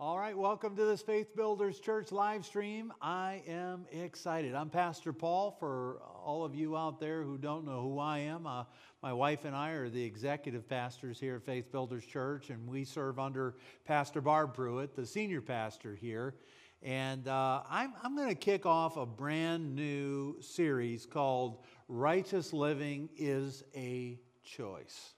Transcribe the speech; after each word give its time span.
All 0.00 0.16
right, 0.16 0.38
welcome 0.38 0.76
to 0.76 0.84
this 0.84 1.02
Faith 1.02 1.34
Builders 1.34 1.80
Church 1.80 2.12
live 2.12 2.46
stream. 2.46 2.92
I 3.02 3.42
am 3.48 3.84
excited. 3.90 4.54
I'm 4.54 4.70
Pastor 4.70 5.12
Paul. 5.12 5.56
For 5.58 6.00
all 6.24 6.44
of 6.44 6.54
you 6.54 6.76
out 6.76 7.00
there 7.00 7.24
who 7.24 7.36
don't 7.36 7.64
know 7.64 7.82
who 7.82 7.98
I 7.98 8.18
am, 8.18 8.46
uh, 8.46 8.62
my 9.02 9.12
wife 9.12 9.44
and 9.44 9.56
I 9.56 9.70
are 9.70 9.88
the 9.88 10.04
executive 10.04 10.68
pastors 10.68 11.18
here 11.18 11.34
at 11.34 11.42
Faith 11.42 11.72
Builders 11.72 12.06
Church, 12.06 12.50
and 12.50 12.68
we 12.68 12.84
serve 12.84 13.18
under 13.18 13.56
Pastor 13.84 14.20
Barb 14.20 14.54
Pruitt, 14.54 14.94
the 14.94 15.04
senior 15.04 15.40
pastor 15.40 15.96
here. 15.96 16.36
And 16.80 17.26
uh, 17.26 17.64
I'm, 17.68 17.92
I'm 18.04 18.14
going 18.14 18.28
to 18.28 18.36
kick 18.36 18.66
off 18.66 18.96
a 18.96 19.04
brand 19.04 19.74
new 19.74 20.40
series 20.40 21.06
called 21.06 21.64
Righteous 21.88 22.52
Living 22.52 23.08
is 23.16 23.64
a 23.74 24.20
Choice. 24.44 25.14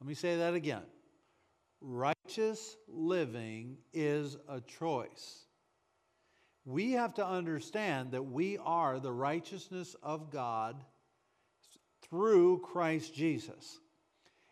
Let 0.00 0.08
me 0.08 0.14
say 0.14 0.38
that 0.38 0.54
again 0.54 0.82
righteous 1.80 2.76
living 2.88 3.78
is 3.92 4.36
a 4.48 4.60
choice. 4.60 5.46
We 6.64 6.92
have 6.92 7.14
to 7.14 7.26
understand 7.26 8.12
that 8.12 8.24
we 8.24 8.58
are 8.58 8.98
the 8.98 9.12
righteousness 9.12 9.94
of 10.02 10.30
God 10.30 10.76
through 12.02 12.60
Christ 12.60 13.14
Jesus. 13.14 13.78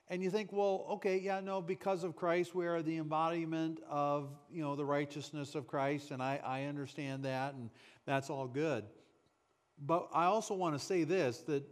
And 0.09 0.23
you 0.23 0.30
think, 0.30 0.52
well, 0.52 0.87
okay, 0.91 1.18
yeah, 1.18 1.41
no, 1.41 1.62
because 1.62 2.05
of 2.05 2.15
Christ, 2.15 2.55
we 2.55 2.66
are 2.66 2.82
the 2.82 2.98
embodiment 2.98 3.80
of, 3.88 4.29
you 4.51 4.62
know, 4.62 4.77
the 4.77 4.84
righteousness 4.84 5.54
of 5.54 5.66
Christ, 5.66 6.10
and 6.10 6.23
I, 6.23 6.41
I 6.45 6.65
understand 6.65 7.24
that, 7.24 7.54
and 7.54 7.70
that's 8.04 8.29
all 8.29 8.46
good. 8.46 8.84
But 9.79 10.09
I 10.12 10.27
also 10.27 10.54
want 10.54 10.79
to 10.79 10.84
say 10.84 11.04
this 11.04 11.38
that 11.43 11.65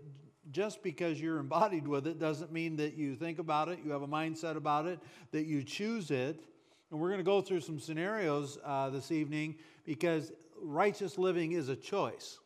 just 0.50 0.82
because 0.82 1.20
you're 1.20 1.38
embodied 1.38 1.86
with 1.86 2.06
it 2.06 2.18
doesn't 2.18 2.52
mean 2.52 2.76
that 2.76 2.94
you 2.94 3.14
think 3.14 3.38
about 3.38 3.68
it, 3.68 3.78
you 3.84 3.92
have 3.92 4.02
a 4.02 4.08
mindset 4.08 4.56
about 4.56 4.86
it, 4.86 4.98
that 5.30 5.46
you 5.46 5.62
choose 5.62 6.10
it. 6.10 6.42
And 6.90 7.00
we're 7.00 7.08
going 7.08 7.20
to 7.20 7.24
go 7.24 7.40
through 7.40 7.60
some 7.60 7.78
scenarios 7.78 8.58
uh, 8.64 8.90
this 8.90 9.12
evening 9.12 9.56
because 9.84 10.32
righteous 10.60 11.16
living 11.16 11.52
is 11.52 11.68
a 11.68 11.76
choice. 11.76 12.38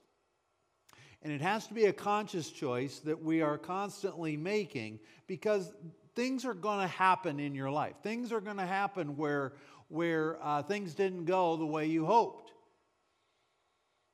And 1.23 1.33
it 1.33 1.41
has 1.41 1.67
to 1.67 1.75
be 1.75 1.87
a 1.87 1.93
conscious 1.93 2.51
choice 2.51 3.01
that 3.01 3.21
we 3.21 3.43
are 3.43 3.59
constantly 3.59 4.37
making 4.37 5.01
because 5.27 5.73
things 6.15 6.45
are 6.45 6.55
going 6.55 6.81
to 6.81 6.87
happen 6.87 7.41
in 7.41 7.55
your 7.55 7.71
life. 7.71 7.95
Things 8.03 8.31
are 8.31 8.41
going 8.41 8.59
to 8.59 8.67
happen 8.67 9.17
where, 9.17 9.55
where 9.89 10.39
uh, 10.43 10.63
things 10.63 10.95
didn't 10.95 11.25
go 11.25 11.57
the 11.57 11.67
way 11.67 11.87
you 11.87 12.07
hoped. 12.07 12.53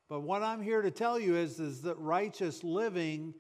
But 0.09 0.21
what 0.21 0.43
I'm 0.43 0.63
here 0.63 0.83
to 0.83 0.91
tell 0.91 1.19
you 1.19 1.37
is, 1.37 1.59
is 1.59 1.83
that 1.83 1.99
righteous 1.99 2.65
living 2.65 3.35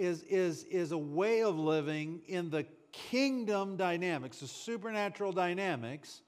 is, 0.00 0.22
is, 0.22 0.64
is 0.64 0.92
a 0.92 0.98
way 0.98 1.42
of 1.42 1.58
living 1.58 2.22
in 2.26 2.48
the 2.48 2.64
kingdom 2.90 3.76
dynamics, 3.76 4.38
the 4.38 4.48
supernatural 4.48 5.30
dynamics 5.30 6.22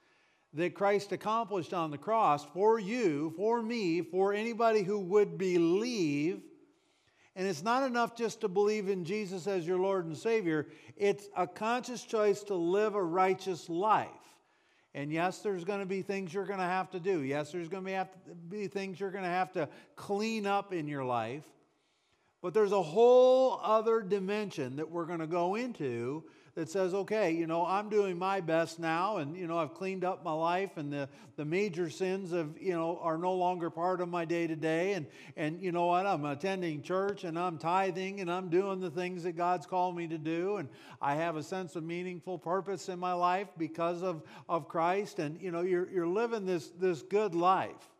that 0.52 0.74
Christ 0.74 1.12
accomplished 1.12 1.72
on 1.72 1.90
the 1.90 1.96
cross 1.98 2.44
for 2.52 2.78
you, 2.78 3.32
for 3.36 3.62
me, 3.62 4.02
for 4.02 4.34
anybody 4.34 4.82
who 4.82 5.00
would 5.00 5.38
believe. 5.38 6.42
And 7.34 7.48
it's 7.48 7.62
not 7.62 7.82
enough 7.84 8.14
just 8.14 8.42
to 8.42 8.48
believe 8.48 8.90
in 8.90 9.06
Jesus 9.06 9.46
as 9.46 9.66
your 9.66 9.78
Lord 9.78 10.04
and 10.04 10.16
Savior, 10.16 10.66
it's 10.96 11.28
a 11.34 11.46
conscious 11.46 12.04
choice 12.04 12.42
to 12.44 12.54
live 12.54 12.94
a 12.94 13.02
righteous 13.02 13.70
life. 13.70 14.10
And 14.94 15.10
yes, 15.10 15.38
there's 15.38 15.64
going 15.64 15.80
to 15.80 15.86
be 15.86 16.02
things 16.02 16.34
you're 16.34 16.44
going 16.44 16.58
to 16.58 16.66
have 16.66 16.90
to 16.90 17.00
do. 17.00 17.22
Yes, 17.22 17.52
there's 17.52 17.70
going 17.70 17.82
to 17.82 17.86
be, 17.86 17.94
have 17.94 18.12
to 18.12 18.34
be 18.50 18.66
things 18.66 19.00
you're 19.00 19.10
going 19.10 19.24
to 19.24 19.30
have 19.30 19.50
to 19.52 19.66
clean 19.96 20.46
up 20.46 20.74
in 20.74 20.86
your 20.86 21.04
life. 21.04 21.46
But 22.42 22.54
there's 22.54 22.72
a 22.72 22.82
whole 22.82 23.60
other 23.62 24.02
dimension 24.02 24.76
that 24.76 24.90
we're 24.90 25.06
going 25.06 25.20
to 25.20 25.28
go 25.28 25.54
into 25.54 26.24
that 26.54 26.68
says, 26.68 26.92
okay, 26.92 27.30
you 27.30 27.46
know, 27.46 27.64
I'm 27.64 27.88
doing 27.88 28.18
my 28.18 28.40
best 28.40 28.78
now, 28.78 29.18
and 29.18 29.34
you 29.34 29.46
know, 29.46 29.58
I've 29.58 29.72
cleaned 29.72 30.04
up 30.04 30.22
my 30.22 30.34
life, 30.34 30.76
and 30.76 30.92
the, 30.92 31.08
the 31.36 31.46
major 31.46 31.88
sins 31.88 32.32
of 32.32 32.60
you 32.60 32.74
know 32.74 32.98
are 33.00 33.16
no 33.16 33.32
longer 33.32 33.70
part 33.70 34.02
of 34.02 34.08
my 34.08 34.26
day 34.26 34.46
to 34.46 34.56
day, 34.56 34.92
and 34.92 35.06
and 35.36 35.62
you 35.62 35.72
know 35.72 35.86
what, 35.86 36.04
I'm 36.04 36.26
attending 36.26 36.82
church, 36.82 37.24
and 37.24 37.38
I'm 37.38 37.56
tithing, 37.56 38.20
and 38.20 38.30
I'm 38.30 38.50
doing 38.50 38.80
the 38.80 38.90
things 38.90 39.22
that 39.22 39.32
God's 39.32 39.64
called 39.64 39.96
me 39.96 40.06
to 40.08 40.18
do, 40.18 40.56
and 40.56 40.68
I 41.00 41.14
have 41.14 41.36
a 41.36 41.42
sense 41.42 41.74
of 41.74 41.84
meaningful 41.84 42.38
purpose 42.38 42.90
in 42.90 42.98
my 42.98 43.14
life 43.14 43.48
because 43.56 44.02
of 44.02 44.22
of 44.46 44.68
Christ, 44.68 45.20
and 45.20 45.40
you 45.40 45.52
know, 45.52 45.62
you're 45.62 45.90
you're 45.90 46.06
living 46.06 46.44
this 46.44 46.68
this 46.78 47.00
good 47.00 47.34
life. 47.34 47.91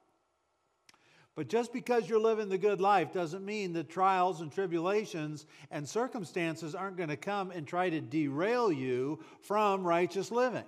But 1.34 1.48
just 1.48 1.72
because 1.72 2.08
you're 2.08 2.20
living 2.20 2.50
the 2.50 2.58
good 2.58 2.80
life 2.80 3.12
doesn't 3.12 3.44
mean 3.44 3.72
that 3.72 3.88
trials 3.88 4.42
and 4.42 4.52
tribulations 4.52 5.46
and 5.70 5.88
circumstances 5.88 6.74
aren't 6.74 6.98
going 6.98 7.08
to 7.08 7.16
come 7.16 7.50
and 7.50 7.66
try 7.66 7.88
to 7.88 8.00
derail 8.00 8.70
you 8.70 9.18
from 9.40 9.86
righteous 9.86 10.30
living. 10.30 10.64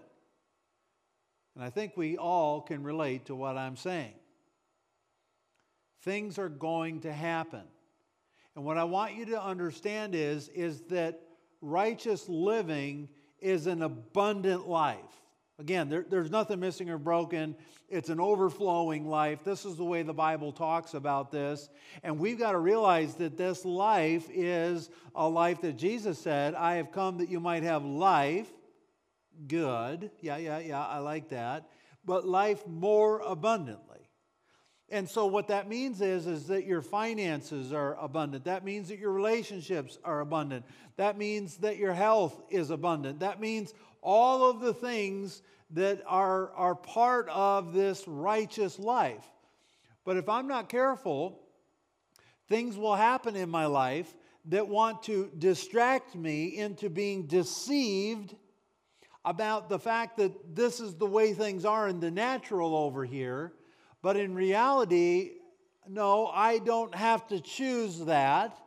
And 1.55 1.63
I 1.63 1.71
think 1.71 1.97
we 1.97 2.17
all 2.17 2.63
can 2.63 2.83
relate 2.83 3.27
to 3.27 3.35
what 3.35 3.59
I'm 3.59 3.77
saying. 3.77 4.15
Things 6.03 6.39
are 6.39 6.49
going 6.49 7.01
to 7.01 7.13
happen. 7.13 7.63
And 8.57 8.65
what 8.65 8.79
I 8.79 8.85
want 8.85 9.15
you 9.15 9.27
to 9.27 9.43
understand 9.43 10.15
is, 10.15 10.49
is 10.49 10.81
that 10.83 11.21
righteous 11.61 12.29
living 12.29 13.09
is 13.39 13.67
an 13.67 13.83
abundant 13.83 14.67
life. 14.69 15.24
Again, 15.59 15.89
there, 15.89 16.05
there's 16.09 16.31
nothing 16.31 16.59
missing 16.59 16.91
or 16.91 16.99
broken. 16.99 17.55
It's 17.89 18.09
an 18.09 18.19
overflowing 18.19 19.07
life. 19.07 19.45
This 19.45 19.65
is 19.65 19.77
the 19.77 19.85
way 19.85 20.03
the 20.03 20.13
Bible 20.13 20.51
talks 20.51 20.95
about 20.95 21.31
this. 21.31 21.69
And 22.03 22.19
we've 22.19 22.39
got 22.39 22.53
to 22.53 22.59
realize 22.59 23.15
that 23.17 23.37
this 23.37 23.65
life 23.65 24.29
is 24.33 24.91
a 25.15 25.29
life 25.29 25.61
that 25.61 25.77
Jesus 25.77 26.19
said, 26.19 26.55
I 26.55 26.77
have 26.77 26.91
come 26.91 27.19
that 27.19 27.29
you 27.29 27.39
might 27.39 27.63
have 27.63 27.85
life. 27.85 28.49
Good. 29.47 30.11
Yeah, 30.21 30.39
yeah, 30.39 30.59
yeah, 30.59 30.85
I 30.85 30.99
like 30.99 31.29
that. 31.29 31.69
But 32.05 32.27
life 32.27 32.67
more 32.67 33.21
abundantly. 33.21 33.95
And 34.91 35.09
so 35.09 35.27
what 35.27 35.49
that 35.49 35.69
means 35.69 36.01
is, 36.01 36.27
is 36.27 36.49
that 36.49 36.67
your 36.67 36.83
finances 36.83 37.73
are 37.73 37.97
abundant. 37.99 38.45
That 38.45 38.65
means 38.65 38.89
that 38.89 38.99
your 38.99 39.13
relationships 39.13 39.99
are 40.05 40.21
abundant. 40.21 40.67
That 40.97 41.17
means 41.17 41.57
that 41.59 41.79
your 41.79 41.95
health 41.95 42.41
is 42.51 42.71
abundant. 42.71 43.21
That 43.21 43.41
means 43.41 43.73
all 44.05 44.49
of 44.49 44.61
the 44.61 44.75
things 44.75 45.43
that 45.71 46.03
are, 46.07 46.53
are 46.53 46.75
part 46.75 47.29
of 47.31 47.73
this 47.73 48.07
righteous 48.07 48.79
life. 48.79 49.25
But 50.05 50.19
if 50.19 50.29
I'm 50.29 50.47
not 50.47 50.69
careful, 50.69 51.41
things 52.49 52.77
will 52.77 52.95
happen 52.95 53.35
in 53.35 53.49
my 53.49 53.67
life 53.67 54.15
that 54.47 54.69
want 54.69 55.03
to 55.05 55.31
distract 55.39 56.15
me 56.15 56.59
into 56.59 56.91
being 56.91 57.27
deceived 57.27 58.37
about 59.25 59.71
the 59.71 59.79
fact 59.79 60.19
that 60.19 60.55
this 60.55 60.81
is 60.81 60.95
the 60.97 61.07
way 61.07 61.33
things 61.33 61.65
are 61.65 61.89
in 61.89 61.99
the 61.99 62.11
natural 62.11 62.77
over 62.77 63.07
here. 63.07 63.55
But 64.03 64.19
in 64.19 64.35
reality, 64.35 65.31
no, 65.89 66.27
I 66.27 66.59
don't 66.59 66.95
have 66.95 67.27
to 67.29 67.41
choose 67.41 68.01
that. 68.05 68.59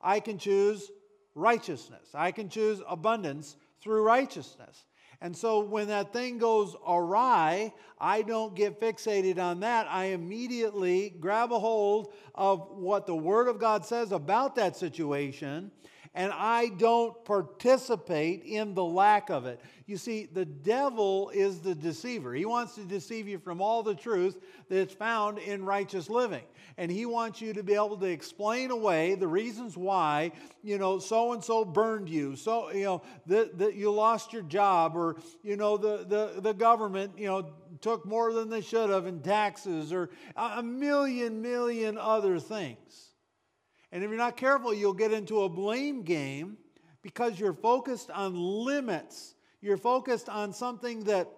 I 0.00 0.20
can 0.20 0.38
choose 0.38 0.90
righteousness, 1.34 2.08
I 2.14 2.32
can 2.32 2.48
choose 2.48 2.80
abundance 2.88 3.56
through 3.82 4.02
righteousness. 4.02 4.84
And 5.22 5.36
so 5.36 5.60
when 5.60 5.88
that 5.88 6.12
thing 6.12 6.38
goes 6.38 6.74
awry, 6.86 7.74
I 7.98 8.22
don't 8.22 8.54
get 8.54 8.80
fixated 8.80 9.38
on 9.38 9.60
that. 9.60 9.86
I 9.90 10.06
immediately 10.06 11.10
grab 11.20 11.52
a 11.52 11.58
hold 11.58 12.14
of 12.34 12.68
what 12.70 13.06
the 13.06 13.14
Word 13.14 13.48
of 13.48 13.58
God 13.58 13.84
says 13.84 14.12
about 14.12 14.54
that 14.54 14.76
situation 14.76 15.70
and 16.12 16.32
I 16.32 16.70
don't 16.70 17.24
participate 17.24 18.42
in 18.44 18.74
the 18.74 18.84
lack 18.84 19.30
of 19.30 19.46
it. 19.46 19.60
You 19.86 19.96
see, 19.96 20.26
the 20.26 20.44
devil 20.44 21.30
is 21.30 21.60
the 21.60 21.74
deceiver. 21.74 22.34
He 22.34 22.44
wants 22.44 22.74
to 22.74 22.84
deceive 22.84 23.28
you 23.28 23.38
from 23.38 23.62
all 23.62 23.84
the 23.84 23.94
truth 23.94 24.38
that's 24.68 24.92
found 24.92 25.38
in 25.38 25.64
righteous 25.64 26.10
living. 26.10 26.42
And 26.76 26.90
he 26.90 27.06
wants 27.06 27.40
you 27.40 27.52
to 27.52 27.62
be 27.62 27.74
able 27.74 27.96
to 27.96 28.06
explain 28.06 28.72
away 28.72 29.14
the 29.14 29.28
reasons 29.28 29.76
why, 29.76 30.32
you 30.64 30.78
know, 30.78 30.98
so 30.98 31.32
and 31.32 31.44
so 31.44 31.64
burned 31.64 32.08
you, 32.08 32.34
so, 32.34 32.72
you 32.72 32.84
know, 32.84 33.02
that, 33.26 33.74
you 33.76 33.92
lost 33.92 34.32
your 34.32 34.42
job, 34.42 34.96
or, 34.96 35.16
you 35.42 35.56
know, 35.56 35.76
the, 35.76 36.04
the, 36.08 36.40
the 36.40 36.54
government, 36.54 37.18
you 37.18 37.26
know, 37.26 37.52
took 37.80 38.04
more 38.04 38.32
than 38.32 38.48
they 38.48 38.62
should 38.62 38.90
have 38.90 39.06
in 39.06 39.20
taxes, 39.20 39.92
or 39.92 40.10
a 40.36 40.62
million, 40.62 41.40
million 41.40 41.98
other 41.98 42.40
things. 42.40 43.09
And 43.92 44.04
if 44.04 44.10
you're 44.10 44.18
not 44.18 44.36
careful, 44.36 44.72
you'll 44.72 44.92
get 44.92 45.12
into 45.12 45.42
a 45.42 45.48
blame 45.48 46.02
game 46.02 46.56
because 47.02 47.38
you're 47.38 47.52
focused 47.54 48.10
on 48.10 48.34
limits. 48.34 49.34
You're 49.60 49.76
focused 49.76 50.28
on 50.28 50.52
something 50.52 51.04
that, 51.04 51.28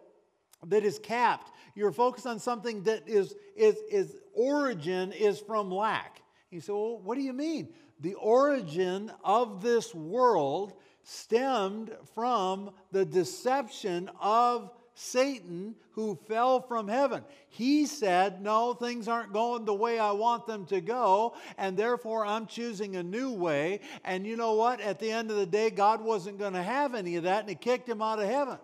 that 0.66 0.84
is 0.84 0.99
capped. 0.99 1.52
You're 1.75 1.93
focused 1.93 2.26
on 2.26 2.38
something 2.38 2.82
that 2.82 3.08
is, 3.08 3.34
is, 3.56 3.76
is 3.90 4.16
origin 4.34 5.12
is 5.12 5.40
from 5.40 5.70
lack. 5.70 6.22
You 6.50 6.60
say, 6.60 6.72
well, 6.72 6.99
what 6.99 7.16
do 7.16 7.22
you 7.22 7.32
mean? 7.32 7.70
The 8.00 8.14
origin 8.14 9.10
of 9.25 9.62
this 9.62 9.94
world 9.94 10.75
stemmed 11.05 11.96
from 12.14 12.70
the 12.90 13.05
deception 13.05 14.10
of 14.20 14.70
Satan 14.94 15.75
who 15.93 16.19
fell 16.29 16.61
from 16.61 16.89
heaven. 16.89 17.25
He 17.49 17.87
said, 17.87 18.43
No, 18.43 18.75
things 18.75 19.09
aren't 19.09 19.33
going 19.33 19.65
the 19.65 19.75
way 19.75 19.99
I 19.99 20.12
want 20.12 20.47
them 20.47 20.67
to 20.67 20.81
go, 20.81 21.35
and 21.59 21.77
therefore 21.77 22.25
I'm 22.27 22.47
choosing 22.47 22.97
a 22.97 23.03
new 23.03 23.33
way. 23.33 23.81
And 24.05 24.27
you 24.27 24.37
know 24.37 24.55
what? 24.55 24.81
At 24.81 24.99
the 24.99 25.11
end 25.11 25.31
of 25.31 25.37
the 25.37 25.47
day, 25.47 25.71
God 25.71 26.03
wasn't 26.03 26.39
going 26.39 26.55
to 26.55 26.62
have 26.62 26.94
any 26.94 27.17
of 27.17 27.25
that, 27.25 27.41
and 27.41 27.49
He 27.49 27.55
kicked 27.55 27.89
him 27.89 28.03
out 28.03 28.19
of 28.19 28.29
heaven. 28.29 28.59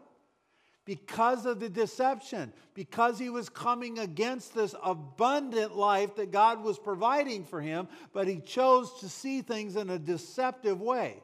because 0.89 1.45
of 1.45 1.61
the 1.61 1.69
deception, 1.69 2.51
because 2.73 3.19
he 3.19 3.29
was 3.29 3.51
coming 3.51 3.99
against 3.99 4.55
this 4.55 4.75
abundant 4.83 5.77
life 5.77 6.17
that 6.17 6.31
God 6.31 6.63
was 6.63 6.79
providing 6.79 7.45
for 7.45 7.61
him, 7.61 7.87
but 8.15 8.27
he 8.27 8.41
chose 8.41 8.99
to 9.01 9.09
see 9.11 9.43
things 9.43 9.77
in 9.77 9.91
a 9.91 9.99
deceptive 9.99 10.81
way. 10.81 11.23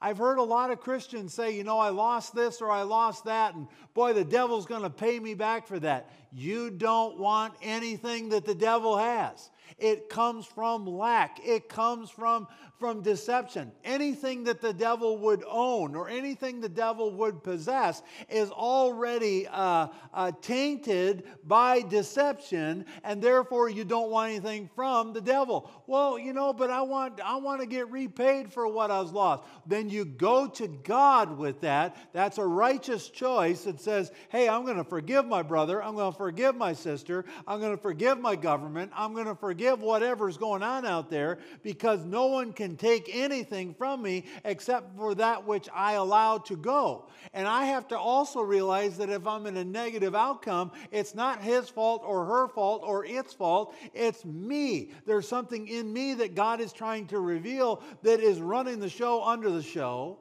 I've 0.00 0.18
heard 0.18 0.38
a 0.38 0.42
lot 0.42 0.70
of 0.70 0.80
Christians 0.80 1.34
say, 1.34 1.56
you 1.56 1.64
know, 1.64 1.78
I 1.78 1.88
lost 1.88 2.34
this 2.34 2.60
or 2.60 2.70
I 2.70 2.82
lost 2.82 3.24
that, 3.24 3.54
and 3.54 3.66
boy, 3.94 4.12
the 4.12 4.24
devil's 4.24 4.64
going 4.64 4.82
to 4.82 4.90
pay 4.90 5.18
me 5.18 5.34
back 5.34 5.66
for 5.66 5.78
that. 5.80 6.10
You 6.32 6.70
don't 6.70 7.18
want 7.18 7.54
anything 7.62 8.28
that 8.28 8.44
the 8.44 8.54
devil 8.54 8.96
has. 8.96 9.50
It 9.76 10.08
comes 10.08 10.46
from 10.46 10.86
lack, 10.86 11.40
it 11.44 11.68
comes 11.68 12.10
from 12.10 12.46
from 12.78 13.02
deception. 13.02 13.72
Anything 13.84 14.44
that 14.44 14.60
the 14.60 14.72
devil 14.72 15.18
would 15.18 15.42
own 15.48 15.96
or 15.96 16.08
anything 16.08 16.60
the 16.60 16.68
devil 16.68 17.10
would 17.10 17.42
possess 17.42 18.02
is 18.28 18.50
already 18.50 19.48
uh, 19.48 19.88
uh, 20.14 20.30
tainted 20.40 21.24
by 21.44 21.80
deception, 21.80 22.84
and 23.02 23.20
therefore 23.20 23.68
you 23.68 23.84
don't 23.84 24.10
want 24.10 24.30
anything 24.30 24.70
from 24.76 25.12
the 25.12 25.20
devil. 25.20 25.70
Well, 25.86 26.18
you 26.18 26.32
know, 26.32 26.52
but 26.52 26.70
I 26.70 26.82
want 26.82 27.20
I 27.20 27.36
want 27.36 27.60
to 27.60 27.66
get 27.66 27.90
repaid 27.90 28.52
for 28.52 28.68
what 28.68 28.90
I 28.90 29.00
was 29.00 29.12
lost. 29.12 29.42
Then 29.66 29.90
you 29.90 30.04
go 30.04 30.46
to 30.46 30.68
God 30.68 31.36
with 31.36 31.60
that. 31.62 31.96
That's 32.12 32.38
a 32.38 32.46
righteous 32.46 33.08
choice 33.08 33.64
that 33.64 33.80
says, 33.80 34.12
"Hey, 34.28 34.48
I'm 34.48 34.64
going 34.64 34.76
to 34.76 34.84
forgive 34.84 35.26
my 35.26 35.42
brother. 35.42 35.82
I'm 35.82 35.96
going 35.96 36.12
to 36.12 36.16
forgive 36.18 36.54
my 36.54 36.74
sister. 36.74 37.24
I'm 37.46 37.58
going 37.58 37.76
to 37.76 37.82
forgive 37.82 38.20
my 38.20 38.36
government. 38.36 38.92
I'm 38.94 39.14
going 39.14 39.26
to 39.26 39.34
forgive 39.34 39.57
whatever's 39.80 40.36
going 40.36 40.62
on 40.62 40.86
out 40.86 41.10
there 41.10 41.38
because 41.62 42.04
no 42.04 42.26
one 42.26 42.52
can." 42.52 42.68
can 42.68 42.76
take 42.76 43.08
anything 43.10 43.72
from 43.72 44.02
me 44.02 44.24
except 44.44 44.94
for 44.94 45.14
that 45.14 45.46
which 45.46 45.68
I 45.74 45.94
allow 45.94 46.36
to 46.38 46.56
go. 46.56 47.06
And 47.32 47.48
I 47.48 47.64
have 47.64 47.88
to 47.88 47.98
also 47.98 48.40
realize 48.42 48.98
that 48.98 49.08
if 49.08 49.26
I'm 49.26 49.46
in 49.46 49.56
a 49.56 49.64
negative 49.64 50.14
outcome, 50.14 50.72
it's 50.90 51.14
not 51.14 51.40
his 51.40 51.70
fault 51.70 52.02
or 52.04 52.26
her 52.26 52.48
fault 52.48 52.82
or 52.84 53.06
its 53.06 53.32
fault, 53.32 53.74
it's 53.94 54.24
me. 54.26 54.92
There's 55.06 55.26
something 55.26 55.66
in 55.66 55.90
me 55.90 56.12
that 56.14 56.34
God 56.34 56.60
is 56.60 56.74
trying 56.74 57.06
to 57.06 57.20
reveal 57.20 57.82
that 58.02 58.20
is 58.20 58.40
running 58.40 58.80
the 58.80 58.90
show 58.90 59.24
under 59.24 59.50
the 59.50 59.62
show. 59.62 60.18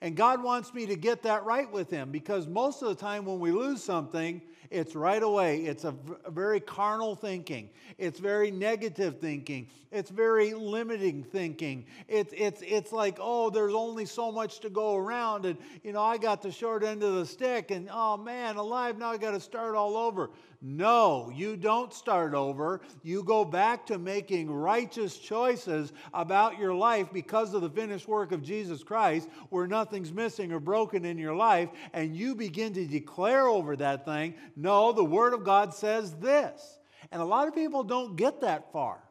And 0.00 0.16
God 0.16 0.42
wants 0.42 0.74
me 0.74 0.86
to 0.86 0.96
get 0.96 1.22
that 1.22 1.44
right 1.44 1.70
with 1.70 1.90
Him 1.90 2.10
because 2.10 2.46
most 2.46 2.82
of 2.82 2.88
the 2.88 2.94
time 2.94 3.24
when 3.24 3.38
we 3.38 3.50
lose 3.50 3.82
something, 3.82 4.40
it's 4.70 4.96
right 4.96 5.22
away. 5.22 5.60
It's 5.60 5.84
a, 5.84 5.94
very 6.28 6.58
carnal 6.58 7.14
thinking. 7.14 7.70
It's 7.96 8.18
very 8.18 8.50
negative 8.50 9.20
thinking. 9.20 9.68
It's 9.92 10.10
very 10.10 10.52
limiting 10.52 11.22
thinking. 11.22 11.86
It's, 12.08 12.34
it's, 12.36 12.62
it's 12.66 12.90
like, 12.90 13.18
oh, 13.20 13.50
there's 13.50 13.74
only 13.74 14.04
so 14.04 14.32
much 14.32 14.58
to 14.60 14.70
go 14.70 14.96
around. 14.96 15.46
And, 15.46 15.58
you 15.84 15.92
know, 15.92 16.02
I 16.02 16.18
got 16.18 16.42
the 16.42 16.50
short 16.50 16.82
end 16.82 17.04
of 17.04 17.14
the 17.14 17.26
stick. 17.26 17.70
And, 17.70 17.88
oh, 17.92 18.16
man, 18.16 18.56
alive, 18.56 18.98
now 18.98 19.12
I 19.12 19.16
got 19.16 19.30
to 19.30 19.40
start 19.40 19.76
all 19.76 19.96
over. 19.96 20.30
No, 20.66 21.30
you 21.36 21.58
don't 21.58 21.92
start 21.92 22.32
over. 22.32 22.80
You 23.02 23.22
go 23.22 23.44
back 23.44 23.84
to 23.88 23.98
making 23.98 24.50
righteous 24.50 25.18
choices 25.18 25.92
about 26.14 26.58
your 26.58 26.72
life 26.74 27.08
because 27.12 27.52
of 27.52 27.60
the 27.60 27.68
finished 27.68 28.08
work 28.08 28.32
of 28.32 28.42
Jesus 28.42 28.82
Christ, 28.82 29.28
where 29.50 29.66
nothing's 29.66 30.10
missing 30.10 30.52
or 30.52 30.60
broken 30.60 31.04
in 31.04 31.18
your 31.18 31.34
life, 31.34 31.68
and 31.92 32.16
you 32.16 32.34
begin 32.34 32.72
to 32.72 32.86
declare 32.86 33.46
over 33.46 33.76
that 33.76 34.06
thing, 34.06 34.36
no, 34.56 34.90
the 34.92 35.04
Word 35.04 35.34
of 35.34 35.44
God 35.44 35.74
says 35.74 36.14
this. 36.14 36.78
And 37.12 37.20
a 37.20 37.26
lot 37.26 37.46
of 37.46 37.54
people 37.54 37.84
don't 37.84 38.16
get 38.16 38.40
that 38.40 38.72
far. 38.72 39.03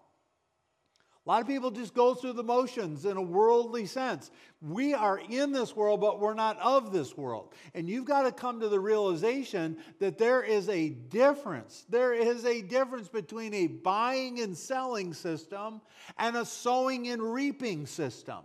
A 1.25 1.29
lot 1.29 1.41
of 1.41 1.47
people 1.47 1.71
just 1.71 1.93
go 1.93 2.13
through 2.13 2.33
the 2.33 2.43
motions 2.43 3.05
in 3.05 3.15
a 3.15 3.21
worldly 3.21 3.85
sense. 3.85 4.29
We 4.61 4.93
are 4.93 5.21
in 5.29 5.53
this 5.53 5.73
world, 5.73 6.01
but 6.01 6.19
we're 6.19 6.33
not 6.33 6.59
of 6.59 6.91
this 6.91 7.15
world. 7.15 7.53
And 7.73 7.89
you've 7.89 8.03
got 8.03 8.23
to 8.23 8.31
come 8.33 8.59
to 8.59 8.67
the 8.67 8.79
realization 8.79 9.77
that 9.99 10.17
there 10.17 10.43
is 10.43 10.67
a 10.67 10.89
difference. 10.89 11.85
There 11.87 12.13
is 12.13 12.43
a 12.43 12.61
difference 12.61 13.07
between 13.07 13.53
a 13.53 13.67
buying 13.67 14.41
and 14.41 14.57
selling 14.57 15.13
system 15.13 15.79
and 16.17 16.35
a 16.35 16.43
sowing 16.43 17.07
and 17.07 17.21
reaping 17.21 17.85
system. 17.85 18.39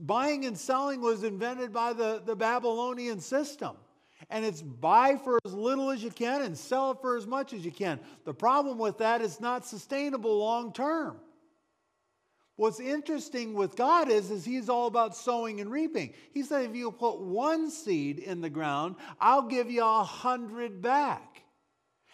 Buying 0.00 0.46
and 0.46 0.58
selling 0.58 1.00
was 1.00 1.22
invented 1.22 1.72
by 1.72 1.92
the, 1.92 2.22
the 2.26 2.34
Babylonian 2.34 3.20
system. 3.20 3.76
And 4.30 4.44
it's 4.44 4.62
buy 4.62 5.16
for 5.22 5.38
as 5.44 5.52
little 5.52 5.90
as 5.90 6.02
you 6.02 6.10
can 6.10 6.42
and 6.42 6.58
sell 6.58 6.90
it 6.90 6.98
for 7.00 7.16
as 7.16 7.26
much 7.26 7.52
as 7.52 7.64
you 7.64 7.70
can. 7.70 8.00
The 8.24 8.34
problem 8.34 8.78
with 8.78 8.98
that 8.98 9.20
is 9.20 9.40
not 9.40 9.64
sustainable 9.64 10.38
long 10.38 10.72
term. 10.72 11.20
What's 12.56 12.80
interesting 12.80 13.52
with 13.52 13.76
God 13.76 14.10
is, 14.10 14.30
is 14.30 14.44
He's 14.44 14.70
all 14.70 14.86
about 14.86 15.14
sowing 15.14 15.60
and 15.60 15.70
reaping. 15.70 16.14
He 16.32 16.42
said, 16.42 16.64
if 16.64 16.74
you 16.74 16.90
put 16.90 17.20
one 17.20 17.70
seed 17.70 18.18
in 18.18 18.40
the 18.40 18.50
ground, 18.50 18.96
I'll 19.20 19.42
give 19.42 19.70
you 19.70 19.84
a 19.84 20.02
hundred 20.02 20.80
back. 20.80 21.42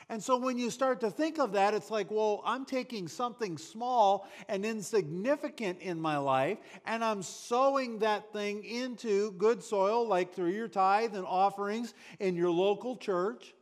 And 0.09 0.23
so 0.23 0.37
when 0.37 0.59
you 0.59 0.71
start 0.71 1.01
to 1.01 1.11
think 1.11 1.39
of 1.39 1.53
that, 1.53 1.75
it's 1.75 1.91
like, 1.91 2.11
well, 2.11 2.43
I'm 2.45 2.65
taking 2.65 3.07
something 3.09 3.57
small 3.57 4.29
and 4.49 4.65
insignificant 4.67 5.81
in 5.81 6.01
my 6.01 6.19
life, 6.19 6.59
and 6.85 7.05
I'm 7.05 7.23
sowing 7.23 8.01
that 8.01 8.33
thing 8.33 8.65
into 8.65 9.33
good 9.33 9.63
soil, 9.63 10.07
like 10.07 10.35
through 10.35 10.51
your 10.51 10.69
tithe 10.69 11.15
and 11.15 11.25
offerings 11.25 11.95
in 12.19 12.35
your 12.35 12.51
local 12.51 12.97
church. 12.97 13.55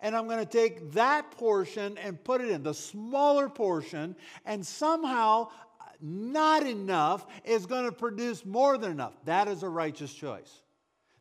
And 0.00 0.14
I'm 0.14 0.26
going 0.26 0.44
to 0.44 0.44
take 0.44 0.92
that 0.92 1.30
portion 1.30 1.98
and 1.98 2.22
put 2.22 2.40
it 2.40 2.50
in, 2.50 2.62
the 2.62 2.74
smaller 2.74 3.48
portion, 3.48 4.16
and 4.44 4.64
somehow 4.66 5.48
not 6.00 6.66
enough 6.66 7.26
is 7.44 7.66
going 7.66 7.84
to 7.84 7.92
produce 7.92 8.44
more 8.44 8.78
than 8.78 8.90
enough. 8.90 9.14
That 9.24 9.48
is 9.48 9.62
a 9.62 9.68
righteous 9.68 10.12
choice. 10.12 10.62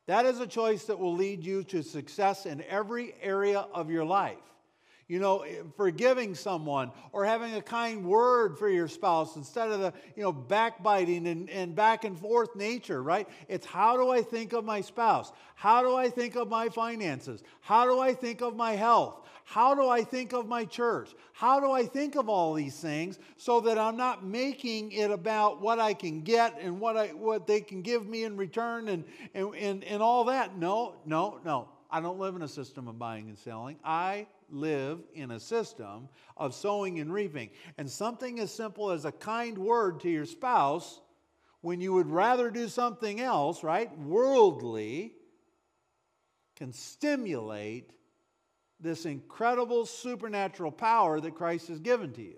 That 0.06 0.25
is 0.25 0.39
a 0.39 0.47
choice 0.47 0.85
that 0.85 1.00
will 1.00 1.15
lead 1.15 1.44
you 1.44 1.63
to 1.65 1.83
success 1.83 2.45
in 2.45 2.63
every 2.63 3.13
area 3.21 3.65
of 3.74 3.89
your 3.89 4.06
life. 4.06 4.38
You 5.07 5.19
know, 5.19 5.39
eh, 5.39 5.63
forgiving 5.77 6.36
someone 6.36 6.92
or 7.13 7.24
having 7.24 7.54
a 7.54 7.62
kind 7.62 8.06
word 8.06 8.57
for 8.57 8.69
your 8.69 8.89
spouse 8.89 9.38
instead 9.38 9.71
of 9.71 9.80
the, 9.80 9.94
you 10.15 10.24
know, 10.24 10.33
backbiting 10.33 11.27
and, 11.27 11.50
and 11.50 11.74
back 11.74 12.04
and 12.04 12.19
forth 12.19 12.56
nature, 12.56 13.01
right? 13.01 13.27
It's 13.48 13.65
how 13.65 13.95
do 13.95 14.09
I 14.09 14.21
think 14.21 14.51
of 14.51 14.65
my 14.65 14.81
spouse? 14.81 15.31
How 15.56 15.81
do 15.81 15.95
I 15.95 16.09
think 16.09 16.36
of 16.36 16.50
my 16.50 16.68
finances? 16.68 17.42
How 17.62 17.86
do 17.86 18.00
I 18.00 18.13
think 18.13 18.42
of 18.42 18.56
my 18.56 18.74
health? 18.74 19.21
How 19.45 19.74
do 19.74 19.88
I 19.88 20.04
think 20.04 20.33
of 20.33 20.45
my 20.45 20.65
church? 20.65 21.15
How 21.31 21.62
do 21.62 21.71
I 21.71 21.86
think 21.86 22.15
of 22.15 22.27
all 22.27 22.53
these 22.53 22.77
things 22.77 23.18
so 23.38 23.62
that 23.62 23.77
I'm 23.77 23.95
not 23.95 24.25
making 24.25 24.92
it 24.92 25.10
about 25.10 25.62
what 25.62 25.80
I 25.80 25.94
can 25.94 26.19
get 26.19 26.60
and 26.60 26.81
what, 26.81 26.98
I, 26.98 27.07
what 27.07 27.48
they 27.48 27.62
can 27.62 27.81
give 27.81 28.10
me 28.10 28.25
in 28.25 28.36
return 28.36 28.89
and, 28.89 29.06
and, 29.33 29.56
and, 29.56 29.83
and 29.86 30.03
all 30.03 30.25
that? 30.25 30.57
No, 30.57 30.95
no, 31.06 31.39
no. 31.45 31.69
I 31.89 32.01
don't 32.01 32.19
live 32.19 32.36
in 32.36 32.42
a 32.42 32.48
system 32.48 32.89
of 32.89 33.00
buying 33.00 33.30
and 33.30 33.38
selling. 33.38 33.77
I 33.86 34.27
live 34.50 35.00
in 35.13 35.32
a 35.32 35.39
system 35.39 36.10
of 36.36 36.54
sowing 36.54 37.00
and 37.00 37.13
reaping. 37.13 37.50
And 37.77 37.89
something 37.89 38.39
as 38.39 38.51
simple 38.51 38.92
as 38.92 39.06
a 39.06 39.12
kind 39.12 39.58
word 39.58 40.00
to 40.01 40.10
your 40.10 40.25
spouse 40.25 41.01
when 41.62 41.82
you 41.82 41.94
would 41.94 42.10
rather 42.10 42.50
do 42.50 42.68
something 42.68 43.20
else, 43.20 43.63
right? 43.63 43.96
Worldly, 43.98 45.13
can 46.58 46.74
stimulate 46.74 47.94
this 48.80 49.06
incredible 49.06 49.86
supernatural 49.86 50.72
power 50.72 51.20
that 51.22 51.36
Christ 51.36 51.68
has 51.68 51.80
given 51.80 52.12
to 52.13 52.22
you. 52.22 52.38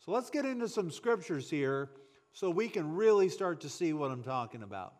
So 0.00 0.12
let's 0.12 0.30
get 0.30 0.44
into 0.44 0.68
some 0.68 0.90
scriptures 0.90 1.48
here 1.48 1.90
so 2.32 2.50
we 2.50 2.68
can 2.68 2.94
really 2.94 3.28
start 3.28 3.60
to 3.62 3.68
see 3.68 3.92
what 3.92 4.10
I'm 4.10 4.22
talking 4.22 4.62
about. 4.62 4.94